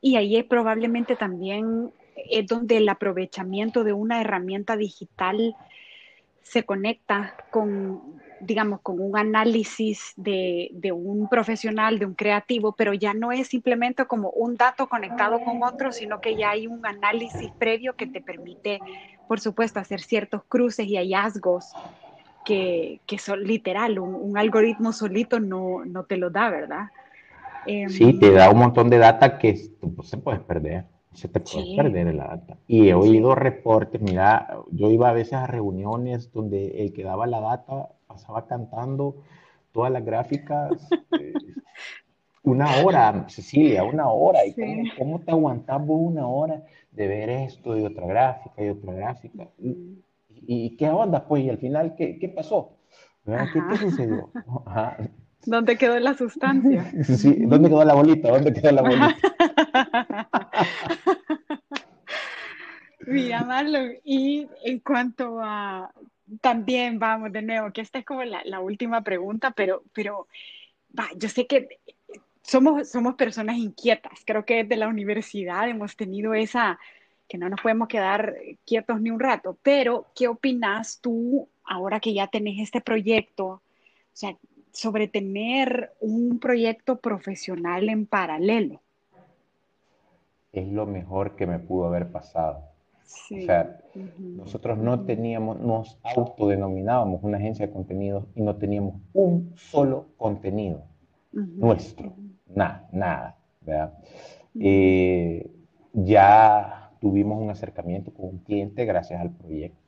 [0.00, 1.92] Y ahí probablemente también
[2.30, 5.56] es donde el aprovechamiento de una herramienta digital
[6.48, 8.00] se conecta con,
[8.40, 14.06] digamos, con un análisis de, un profesional, de un creativo, pero ya no es simplemente
[14.06, 18.22] como un dato conectado con otro, sino que ya hay un análisis previo que te
[18.22, 18.80] permite,
[19.26, 21.72] por supuesto, hacer ciertos cruces y hallazgos
[22.46, 26.86] que, son literal, un, algoritmo solito no, no, te lo da, ¿verdad?
[27.88, 30.86] sí, te da un montón de data que se puedes perder
[31.18, 32.56] se te puede perder la data.
[32.68, 37.26] Y he oído reportes, mira, yo iba a veces a reuniones donde el que daba
[37.26, 39.16] la data pasaba cantando
[39.72, 41.32] todas las gráficas eh,
[42.42, 44.40] una hora, Cecilia, una hora.
[44.46, 44.54] ¿Y
[44.96, 49.48] cómo, te aguantamos una hora de ver esto y otra gráfica y otra gráfica?
[49.58, 51.26] ¿Y, qué onda?
[51.26, 52.76] Pues, y al final, ¿qué, qué pasó?
[53.26, 54.30] ¿Qué, ¿Qué, sucedió?
[55.44, 56.90] ¿Dónde quedó la sustancia?
[57.04, 58.30] Sí, ¿dónde quedó la bolita?
[58.30, 59.16] ¿Dónde quedó la bolita?
[63.08, 65.90] Mira, Marlon, y en cuanto a,
[66.42, 70.26] también vamos de nuevo, que esta es como la, última pregunta, pero, pero
[70.98, 71.80] va, yo sé que
[72.42, 76.78] somos, somos personas inquietas, creo que desde la universidad hemos tenido esa,
[77.26, 82.12] que no nos podemos quedar quietos ni un rato, pero ¿qué opinas tú ahora que
[82.12, 83.46] ya tenés este proyecto?
[83.46, 83.62] O
[84.12, 84.36] sea,
[84.70, 88.82] sobre tener un proyecto profesional en paralelo.
[90.52, 92.67] Es lo mejor que me pudo haber pasado.
[93.08, 93.80] O sea,
[94.18, 100.82] nosotros no teníamos, nos autodenominábamos una agencia de contenidos y no teníamos un solo contenido
[101.32, 102.12] nuestro,
[102.46, 103.94] nada, nada, ¿verdad?
[104.58, 105.50] Eh,
[105.92, 109.78] ya tuvimos un acercamiento con un cliente gracias al proyecto.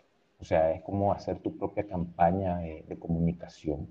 [0.40, 3.86] O sea, es como hacer tu propia campaña de comunicación.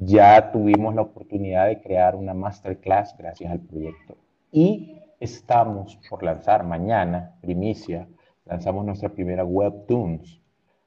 [0.00, 4.18] Ya tuvimos la oportunidad de crear una masterclass gracias al proyecto.
[4.52, 8.06] Y estamos por lanzar mañana, primicia,
[8.48, 10.40] lanzamos nuestra primera Webtoons,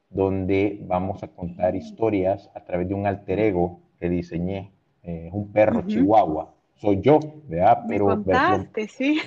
[0.09, 4.71] donde vamos a contar historias a través de un alter ego que diseñé.
[5.03, 6.53] Eh, es un perro chihuahua.
[6.75, 7.85] Soy yo, ¿verdad?
[7.87, 8.69] Pero versión,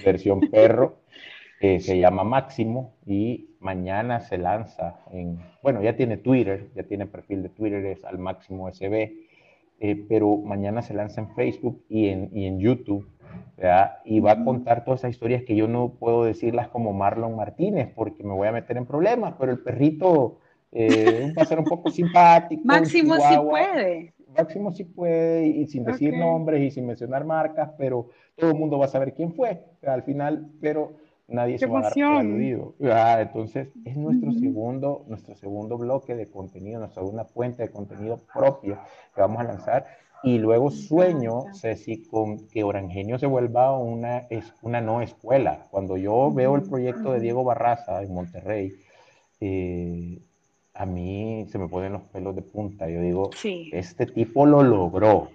[0.04, 0.98] versión, perro,
[1.60, 7.42] se llama Máximo y mañana se lanza en, bueno, ya tiene Twitter, ya tiene perfil
[7.42, 9.12] de Twitter, es al Máximo SB,
[9.80, 13.08] eh, pero mañana se lanza en Facebook y en, y en YouTube
[14.04, 17.92] y va a contar todas esas historias que yo no puedo decirlas como Marlon Martínez
[17.94, 20.38] porque me voy a meter en problemas, pero el perrito
[20.72, 22.62] eh, va a ser un poco simpático.
[22.64, 24.14] Máximo sí puede.
[24.36, 28.78] Máximo sí puede, y sin decir nombres y sin mencionar marcas, pero todo el mundo
[28.78, 30.94] va a saber quién fue al final, pero
[31.28, 32.74] nadie se va a dar aludido.
[32.82, 38.20] Ah, entonces, es nuestro, segundo, nuestro segundo bloque de contenido, nuestra segunda fuente de contenido
[38.34, 38.78] propio
[39.14, 39.86] que vamos a lanzar
[40.24, 45.66] y luego sueño, Ceci, con que Orangenio se vuelva una, es, una no escuela.
[45.70, 48.74] Cuando yo veo el proyecto de Diego Barraza en Monterrey,
[49.40, 50.18] eh,
[50.74, 52.88] a mí se me ponen los pelos de punta.
[52.88, 53.30] Yo digo,
[53.72, 55.28] este tipo lo logró,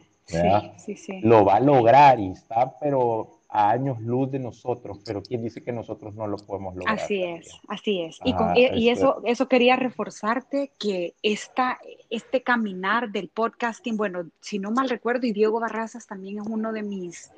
[0.77, 5.23] Sí, sí, lo va a lograr y está, pero a años luz de nosotros, pero
[5.23, 6.99] ¿quién dice que nosotros no lo podemos lograr?
[6.99, 8.19] Así es, así es.
[8.23, 11.79] Y, e, y eso, eso quería reforzarte, que esta,
[12.11, 16.71] este caminar del podcasting, bueno, si no mal recuerdo, y Diego Barrazas también es uno
[16.71, 17.31] de mis,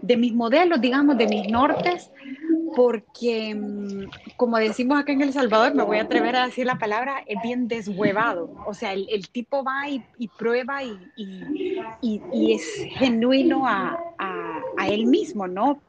[0.00, 2.10] de mis modelos, digamos, de mis nortes,
[2.74, 6.78] porque, mm, como decimos acá en El Salvador, me voy a atrever a decir la
[6.78, 8.50] palabra, es bien deshuevado.
[8.66, 12.62] O sea, el, el tipo va y, y prueba y, y, y, es
[12.98, 14.39] genuino a, a,
[14.80, 15.80] a, él mismo, ¿no?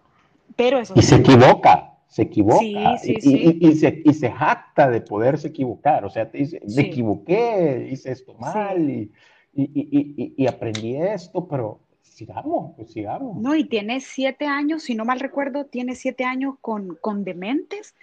[0.56, 0.94] Pero eso...
[0.96, 2.98] Y se equivoca, se equivoca.
[2.98, 3.58] Sí, sí, sí.
[3.62, 6.06] Y, se, y se jacta de poderse equivocar.
[6.06, 9.12] O sea, te dice, me equivoqué, hice esto mal y,
[9.54, 13.38] y aprendí esto, pero sigamos, pues sigamos.
[13.38, 17.96] No, y tiene siete años, si no mal recuerdo, tiene siete años con, con dementes.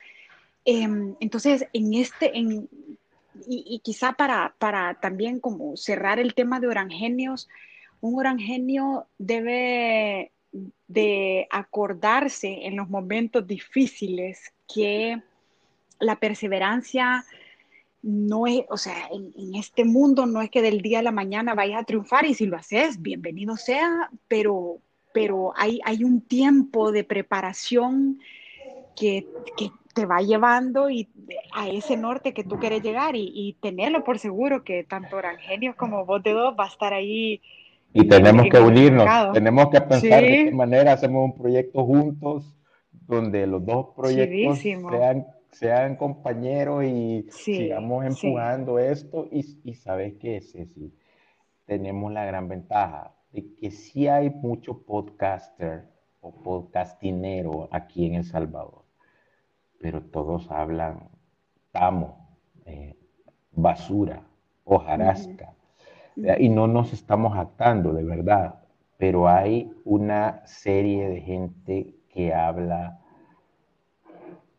[0.64, 2.68] Em, entonces, en este, en,
[3.46, 7.48] y, quizá para, para también como cerrar el tema de orangenios,
[8.00, 10.32] un orangenio debe
[10.86, 15.20] de acordarse en los momentos difíciles que
[16.00, 17.24] la perseverancia
[18.02, 21.54] no es, o sea, en, este mundo no es que del día a la mañana
[21.54, 24.78] vayas a triunfar y si lo haces, bienvenido sea, pero,
[25.12, 28.20] pero hay, hay un tiempo de preparación
[28.96, 29.26] que,
[29.56, 31.08] que, te va llevando y
[31.52, 36.04] a ese norte que tú quieres llegar y, tenerlo por seguro que tanto Orangenio como
[36.06, 37.42] vos de dos va a estar ahí.
[37.92, 42.54] Y tenemos que unirnos, tenemos que pensar de qué manera hacemos un proyecto juntos
[42.92, 49.26] donde los dos proyectos sean sean compañeros y sigamos empujando esto.
[49.30, 50.94] Y, y sabes qué, Ceci,
[51.66, 55.88] tenemos la gran ventaja de que sí hay mucho podcaster
[56.20, 58.84] o podcastinero aquí en El Salvador,
[59.78, 61.08] pero todos hablan
[61.70, 62.96] tamo, eh,
[63.52, 64.22] basura,
[64.64, 65.54] hojarasca,
[66.38, 68.56] y no nos estamos actando de verdad,
[68.96, 73.00] pero hay una serie de gente que habla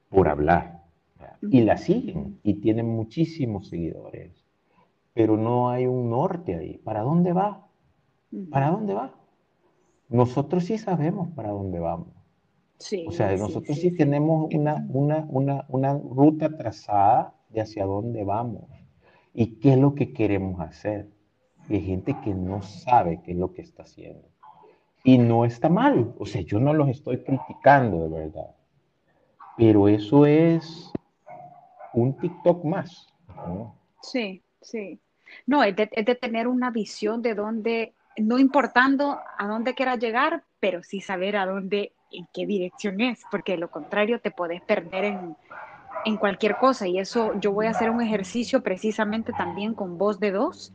[0.09, 0.83] por hablar
[1.41, 4.45] y la siguen y tienen muchísimos seguidores,
[5.13, 6.77] pero no hay un norte ahí.
[6.77, 7.67] ¿Para dónde va?
[8.49, 9.15] ¿Para dónde va?
[10.07, 12.13] Nosotros sí sabemos para dónde vamos.
[12.77, 18.23] Sí, o sea, nosotros sí, tenemos una, una, una, una ruta trazada de hacia dónde
[18.23, 18.63] vamos
[19.33, 21.09] y qué es lo que queremos hacer.
[21.69, 24.27] Y hay gente que no sabe qué es lo que está haciendo.
[25.03, 26.13] Y no está mal.
[26.17, 28.55] O sea, yo no los estoy criticando de verdad.
[29.55, 30.91] Pero eso es
[31.93, 33.07] un TikTok más.
[34.01, 34.99] Sí, sí.
[35.45, 40.81] No, es de, tener una visión de dónde, no importando a dónde quieras llegar, pero
[40.81, 45.05] sí saber a dónde, en qué dirección es, porque de lo contrario te puedes perder
[45.05, 45.37] en,
[46.05, 46.87] en cualquier cosa.
[46.87, 50.73] Y eso yo voy a hacer un ejercicio precisamente también con voz de dos.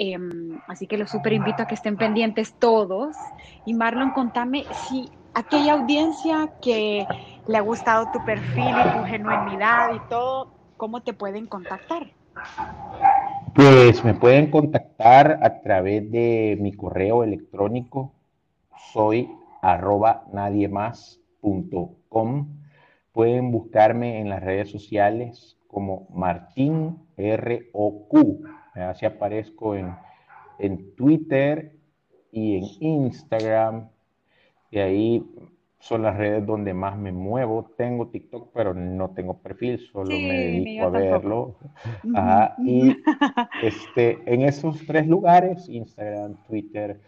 [0.00, 3.16] Em, así que los súper invito a que estén pendientes todos.
[3.66, 7.04] Y Marlon, contame si aquella audiencia que
[7.48, 12.06] le ha gustado tu perfil y tu genuinidad y todo, ¿cómo te pueden contactar?
[13.54, 18.12] Pues me pueden contactar a través de mi correo electrónico,
[18.92, 19.28] soy
[19.62, 22.46] arroba nadiemás.com.
[23.10, 28.14] Pueden buscarme en las redes sociales como Martín ROQ.
[28.82, 29.94] Así aparezco en,
[30.58, 31.72] en Twitter
[32.32, 33.88] y en Instagram
[34.70, 35.26] y ahí
[35.80, 37.70] son las redes donde más me muevo.
[37.76, 41.56] Tengo TikTok, pero no tengo perfil, solo me dedico a verlo.
[42.64, 42.96] Y
[43.62, 47.00] este, en esos tres lugares, Instagram, Twitter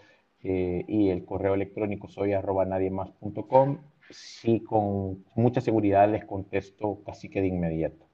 [0.43, 3.79] eh, y el correo electrónico soy arroba nadiemás.com,
[4.11, 8.07] sí con mucha seguridad les contesto casi que de inmediato.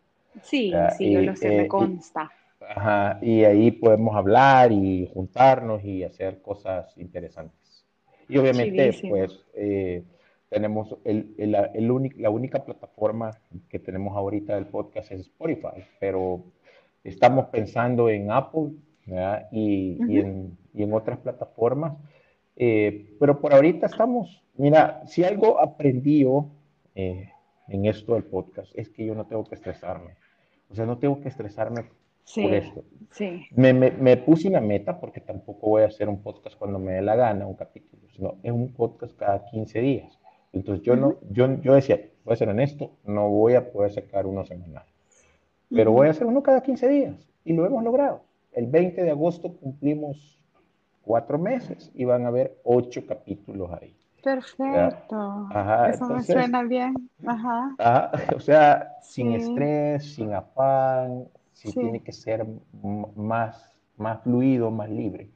[0.43, 2.31] Sí, sí, yo lo sé, me eh, consta.
[2.69, 7.85] Ajá, y ahí podemos hablar y juntarnos y hacer cosas interesantes.
[8.29, 10.03] Y obviamente, pues, eh,
[10.49, 13.31] tenemos el, el, el la única plataforma
[13.69, 16.45] que tenemos ahorita del podcast es Spotify, pero
[17.05, 18.73] estamos pensando en Apple
[19.53, 21.95] y, y, en, y, en, otras plataformas.
[22.57, 26.49] Eh, pero por ahorita estamos, mira, si algo aprendí yo
[26.95, 27.31] eh,
[27.69, 30.17] en esto del podcast es que yo no tengo que estresarme.
[30.71, 31.85] O sea, no tengo que estresarme
[32.35, 32.85] por esto.
[33.13, 33.47] Sí.
[33.53, 36.95] Me, me, me, puse una meta porque tampoco voy a hacer un podcast cuando me
[36.95, 40.19] dé la gana, un capítulo, sino es un podcast cada 15 días.
[40.53, 44.27] Entonces yo, no, yo, yo decía, voy a ser honesto, no voy a poder sacar
[44.27, 44.85] uno semanal,
[45.71, 47.15] pero voy a hacer uno cada 15 días
[47.45, 48.23] y lo hemos logrado.
[48.53, 50.39] El 20 de agosto cumplimos
[51.03, 53.95] cuatro meses y van a haber ocho capítulos ahí.
[54.23, 55.49] Perfecto.
[55.89, 56.95] Eso me suena bien.
[57.25, 57.77] Ajá.
[58.37, 62.47] o sea, sin estrés, sin afán, si tiene que ser
[63.17, 65.31] más, más fluido, más libre.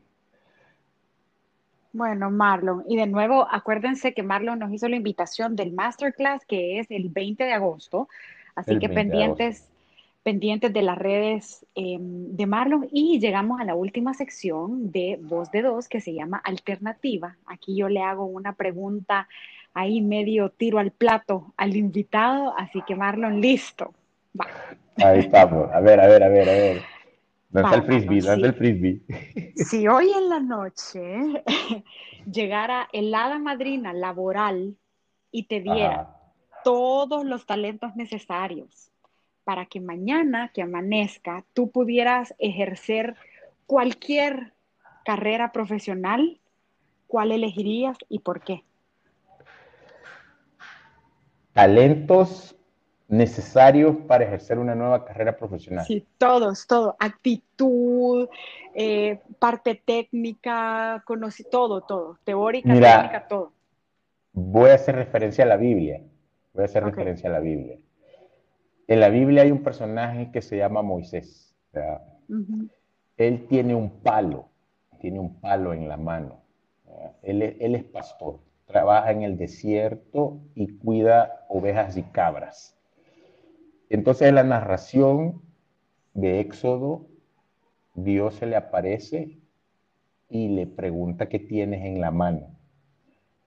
[1.94, 6.78] Bueno, Marlon, y de nuevo, acuérdense que Marlon nos hizo la invitación del masterclass que
[6.78, 8.08] es el 20 de agosto,
[8.54, 9.70] así que pendientes, de
[10.22, 15.50] pendientes de las redes em, de Marlon y llegamos a la última sección de Voz
[15.50, 17.38] de Dos que se llama Alternativa.
[17.46, 19.26] Aquí yo le hago una pregunta
[19.72, 23.94] ahí medio tiro al plato al invitado, así que Marlon, listo.
[24.38, 24.46] Va.
[24.96, 25.70] Ahí estamos.
[25.72, 26.82] A ver, a ver, a ver, a ver.
[27.50, 28.20] ¿Dónde el frisbee?
[28.20, 29.02] ¿Dónde el frisbee?
[29.56, 31.44] Si hoy en la noche
[32.30, 34.76] llegara el hada madrina laboral
[35.32, 36.16] y te diera
[36.62, 38.92] todos los talentos necesarios
[39.42, 43.16] para que mañana que amanezca tú pudieras ejercer
[43.66, 44.52] cualquier
[45.04, 46.38] carrera profesional,
[47.08, 48.62] ¿cuál elegirías y por qué?
[51.52, 52.54] Talentos
[53.10, 55.84] necesarios para ejercer una nueva carrera profesional.
[55.84, 58.28] Sí, todos, todo, actitud,
[58.72, 63.52] eh, parte técnica, conocí todo, todo, teórica, técnica, todo.
[64.32, 66.00] Voy a hacer referencia a la Biblia,
[66.54, 67.78] voy a hacer referencia a la Biblia.
[68.86, 71.56] En la Biblia hay un personaje que se llama Moisés.
[73.16, 74.48] Él tiene un palo,
[75.00, 76.42] tiene un palo en la mano.
[77.22, 82.79] Él, él es pastor, trabaja en el desierto y cuida ovejas y cabras.
[83.90, 85.42] Entonces en la narración
[86.14, 87.08] de Éxodo,
[87.94, 89.36] Dios se le aparece
[90.28, 92.56] y le pregunta qué tienes en la mano.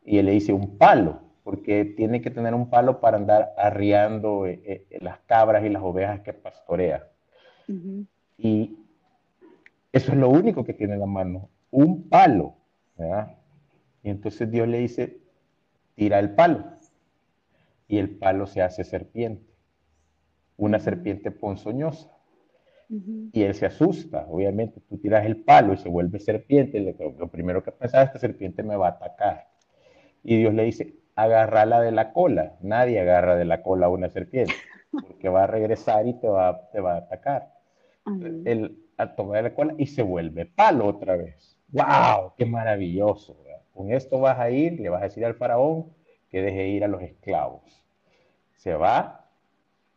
[0.03, 4.45] Y él le dice un palo, porque tiene que tener un palo para andar arriando
[4.45, 7.07] eh, eh, las cabras y las ovejas que pastorea.
[8.37, 8.77] Y
[9.93, 12.55] eso es lo único que tiene en la mano, un palo.
[14.03, 15.19] Y entonces Dios le dice,
[15.95, 16.65] tira el palo.
[17.87, 19.52] Y el palo se hace serpiente
[20.63, 22.09] una serpiente ponzoñosa.
[23.31, 27.63] Y él se asusta, obviamente, tú tiras el palo y se vuelve serpiente, lo, primero
[27.63, 29.47] que pensaba, esta serpiente me va a atacar.
[30.23, 34.09] Y Dios le dice, agárrala de la cola, nadie agarra de la cola a una
[34.09, 34.53] serpiente,
[34.91, 37.53] porque va a regresar y te va, te va a atacar.
[38.45, 41.57] Él a tomar la cola y se vuelve palo otra vez.
[41.69, 42.33] ¡Wow!
[42.37, 43.35] ¡Qué maravilloso!
[43.73, 45.91] Con esto vas a ir, le vas a decir al faraón
[46.29, 47.83] que deje ir a los esclavos.
[48.55, 49.22] Se va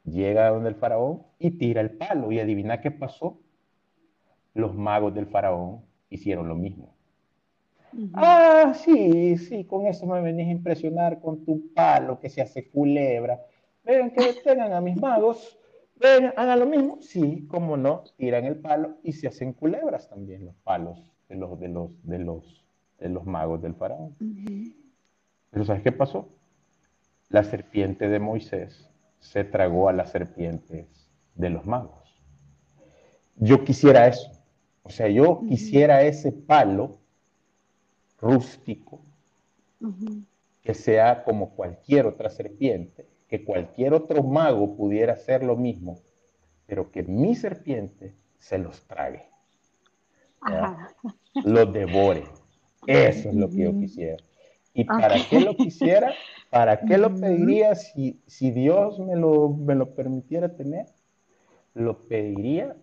[0.07, 2.33] llega donde el faraón y tira el palo.
[2.33, 3.39] Y adivina qué pasó.
[4.55, 6.95] Los magos del faraón hicieron lo mismo.
[8.15, 12.69] Ah, sí, sí, con eso me venís a impresionar con tu palo que se hace
[12.69, 13.41] culebra.
[13.85, 15.59] Ven que tengan a mis magos,
[15.97, 16.99] ven, hagan lo mismo.
[17.01, 21.59] Sí, como no, tiran el palo y se hacen culebras también los palos de los,
[21.59, 22.65] de los, de los,
[22.99, 24.15] de los magos del faraón.
[25.51, 26.29] Pero ¿sabes qué pasó?
[27.29, 30.87] La serpiente de Moisés se tragó a las serpientes
[31.35, 32.21] de los magos.
[33.37, 34.31] Yo quisiera eso.
[34.83, 36.99] O sea, yo quisiera ese palo
[38.21, 39.01] rústico
[40.63, 45.99] que sea como cualquier otra serpiente, que cualquier otro mago pudiera hacer lo mismo,
[46.67, 49.29] pero que mi serpiente se los trague.
[51.45, 52.25] Los devore.
[52.87, 54.23] Eso es lo que yo quisiera.
[54.77, 56.13] ¿Y para qué lo quisiera?
[56.51, 60.87] ¿Para qué lo pediría si, si Dios me lo, me lo permitiera tener?
[61.73, 62.77] Lo pediría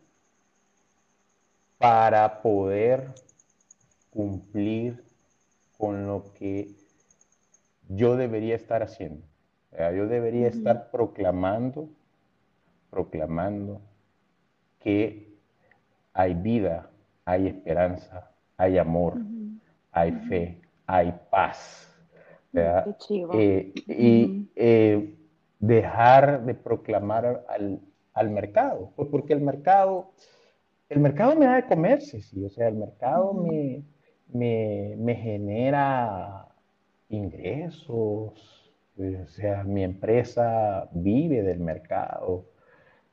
[1.78, 3.14] para poder
[4.10, 5.04] cumplir
[5.78, 6.76] con lo que
[7.90, 9.26] yo debería estar haciendo.
[9.78, 11.90] Yo debería estar proclamando,
[12.90, 13.82] proclamando
[14.80, 15.36] que
[16.14, 16.90] hay vida,
[17.26, 19.18] hay esperanza, hay amor,
[19.92, 21.90] hay fe, hay paz.
[22.54, 25.16] Eh, y eh,
[25.60, 27.46] dejar de proclamar
[28.14, 30.12] al, mercado, pues porque el mercado,
[30.90, 33.84] el mercado me da de comerse, sí, o sea, el mercado me,
[34.32, 36.48] me, genera
[37.10, 42.46] ingresos, o sea, mi empresa vive del mercado,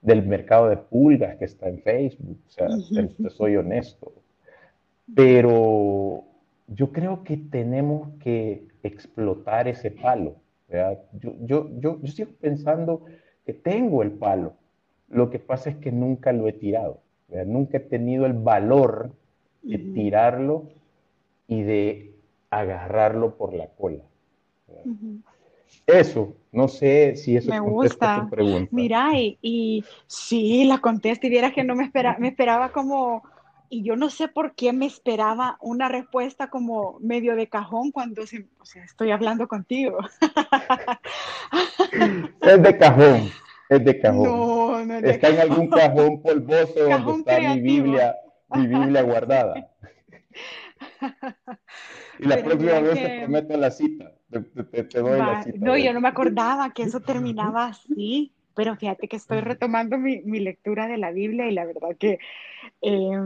[0.02, 2.68] del mercado de pulgas que está en Facebook, o sea,
[3.30, 4.12] soy honesto.
[5.14, 6.24] Pero
[6.70, 10.36] yo creo que tenemos que explotar ese palo.
[11.20, 13.04] Yo, yo, yo, yo sigo pensando
[13.44, 14.54] que tengo el palo.
[15.08, 17.00] Lo que pasa es que nunca lo he tirado.
[17.46, 19.12] Nunca he tenido el valor
[19.62, 20.68] de tirarlo
[21.48, 22.14] y de
[22.50, 24.04] agarrarlo por la cola.
[25.86, 28.22] Eso, no sé si eso me gusta.
[28.22, 28.68] tu pregunta.
[28.70, 33.22] Mira, y, y sí, la contesto y vieras que no me, espera, me esperaba como,
[33.72, 38.26] y yo no sé por qué me esperaba una respuesta como medio de cajón cuando
[38.26, 39.98] se, o sea, estoy hablando contigo.
[42.42, 43.30] es de cajón,
[43.68, 44.24] es de cajón.
[44.24, 48.16] No, no Está en algún cajón polvoso donde está mi Biblia,
[48.50, 49.70] mi Biblia guardada.
[52.18, 54.12] Y la próxima vez te prometo la cita.
[54.30, 55.58] Te, doy la cita.
[55.60, 58.34] No, yo no me acordaba que eso terminaba así.
[58.54, 62.18] Pero fíjate que estoy retomando mi, mi lectura de la Biblia y la verdad que,
[62.82, 63.18] eh,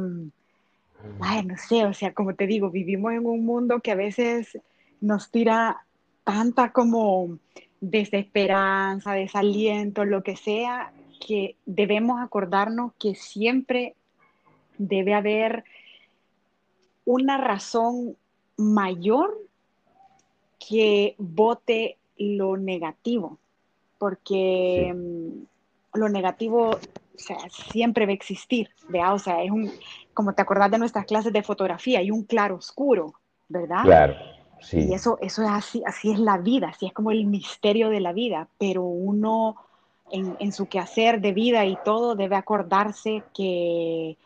[1.20, 4.58] ay, no sé, o sea, como te digo, vivimos en un mundo que a veces
[5.00, 5.84] nos tira
[6.24, 7.38] tanta como
[7.80, 10.92] desesperanza, desaliento, lo que sea,
[11.26, 13.94] que debemos acordarnos que siempre
[14.78, 15.64] debe haber
[17.04, 18.16] una razón
[18.56, 19.38] mayor
[20.58, 23.38] que vote lo negativo,
[23.98, 26.78] porque mm, lo negativo
[27.14, 29.12] o sea, siempre va a existir, ¿vea?
[29.12, 29.70] O sea, es un,
[30.12, 33.14] como te acordás de nuestras clases de fotografía, hay un claro oscuro,
[33.48, 33.82] ¿verdad?
[33.82, 34.16] Claro,
[34.60, 34.88] sí.
[34.88, 38.00] Y eso, eso es así, así es la vida, así es como el misterio de
[38.00, 39.56] la vida, pero uno
[40.10, 44.16] en, en su quehacer de vida y todo debe acordarse que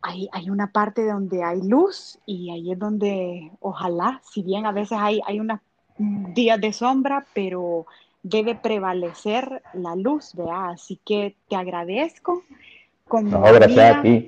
[0.00, 4.72] hay, hay, una parte donde hay luz y ahí es donde ojalá, si bien a
[4.72, 5.60] veces hay, hay unos
[5.98, 7.86] días de sombra, pero
[8.22, 10.70] debe prevalecer la luz, ¿verdad?
[10.70, 12.42] Así que te agradezco
[13.08, 13.42] como,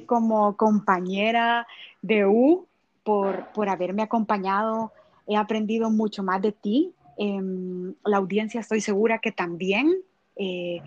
[0.06, 1.66] como compañera
[2.02, 2.66] de U
[3.02, 4.92] por, por haberme acompañado.
[5.26, 6.92] He aprendido mucho más de ti.
[7.16, 9.94] Em, la audiencia estoy segura que también.
[10.36, 10.80] Eh,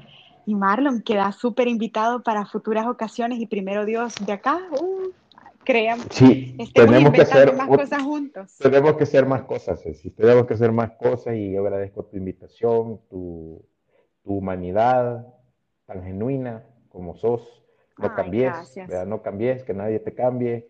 [0.45, 5.12] y Marlon queda súper invitado para futuras ocasiones y primero Dios de acá, uh,
[5.68, 8.57] crean, sí, tenemos que hacer más cosas juntos.
[8.57, 12.15] Tenemos que hacer más cosas, sí, tenemos que hacer más cosas y yo agradezco tu
[12.15, 13.65] invitación, tu,
[14.24, 15.28] tu humanidad
[15.86, 17.41] tan genuina como sos.
[17.97, 20.70] No cambies, no cambies, que nadie te cambie.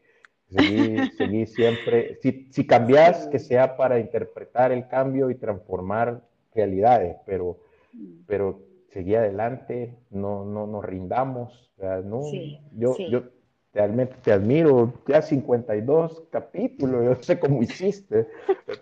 [0.50, 2.18] Seguí, seguí siempre.
[2.24, 6.24] Si, si cambias, que sea para interpretar el cambio y transformar
[6.56, 7.60] realidades, pero,
[7.94, 8.22] mm.
[8.26, 8.62] pero
[8.94, 11.70] seguí adelante, no, no nos rindamos.
[11.78, 12.22] no,
[12.72, 13.37] yo, yo
[13.78, 18.28] realmente te admiro, ya 52 capítulos, yo sé cómo hiciste,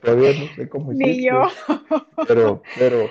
[0.02, 1.12] todavía no sé cómo hiciste.
[1.12, 1.42] Ni yo.
[2.26, 3.10] Pero, pero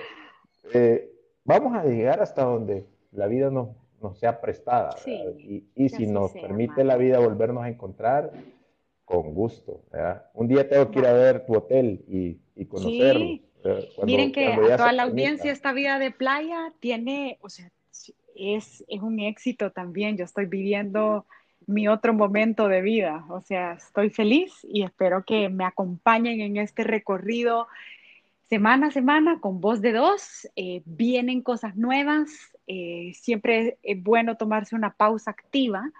[0.73, 1.13] eh,
[1.45, 3.69] vamos a llegar hasta donde la vida nos,
[4.01, 4.97] nos sea prestada.
[5.07, 8.33] y, y si nos permite la vida volvernos a encontrar,
[9.05, 9.83] con gusto.
[10.33, 13.41] Un día tengo que ir a ver tu hotel y, y conocerlo.
[14.05, 17.71] Miren que a toda la audiencia esta vida de playa tiene, o sea,
[18.35, 20.17] es, es un éxito también.
[20.17, 21.27] Yo estoy viviendo
[21.67, 23.25] mi otro momento de vida.
[23.29, 27.69] O sea, estoy feliz y espero que me acompañen en este recorrido
[28.49, 30.49] semana a semana con voz de dos.
[30.57, 32.31] Eh, vienen cosas nuevas.
[32.67, 35.91] Eh, siempre es bueno tomarse una pausa activa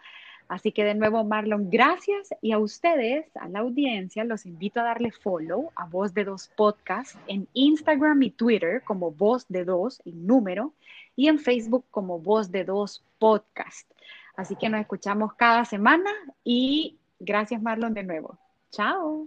[0.49, 2.29] Así que de nuevo, Marlon, gracias.
[2.43, 6.51] Y a ustedes, a la audiencia, los invito a darle follow a Voz de Dos
[6.55, 10.75] Podcast en Instagram y Twitter como Voz de Dos y número
[11.17, 13.91] y en Facebook como Voz de Dos Podcast.
[14.37, 16.11] Así que nos escuchamos cada semana
[16.43, 18.39] y gracias, Marlon, de nuevo.
[18.71, 19.27] Chao.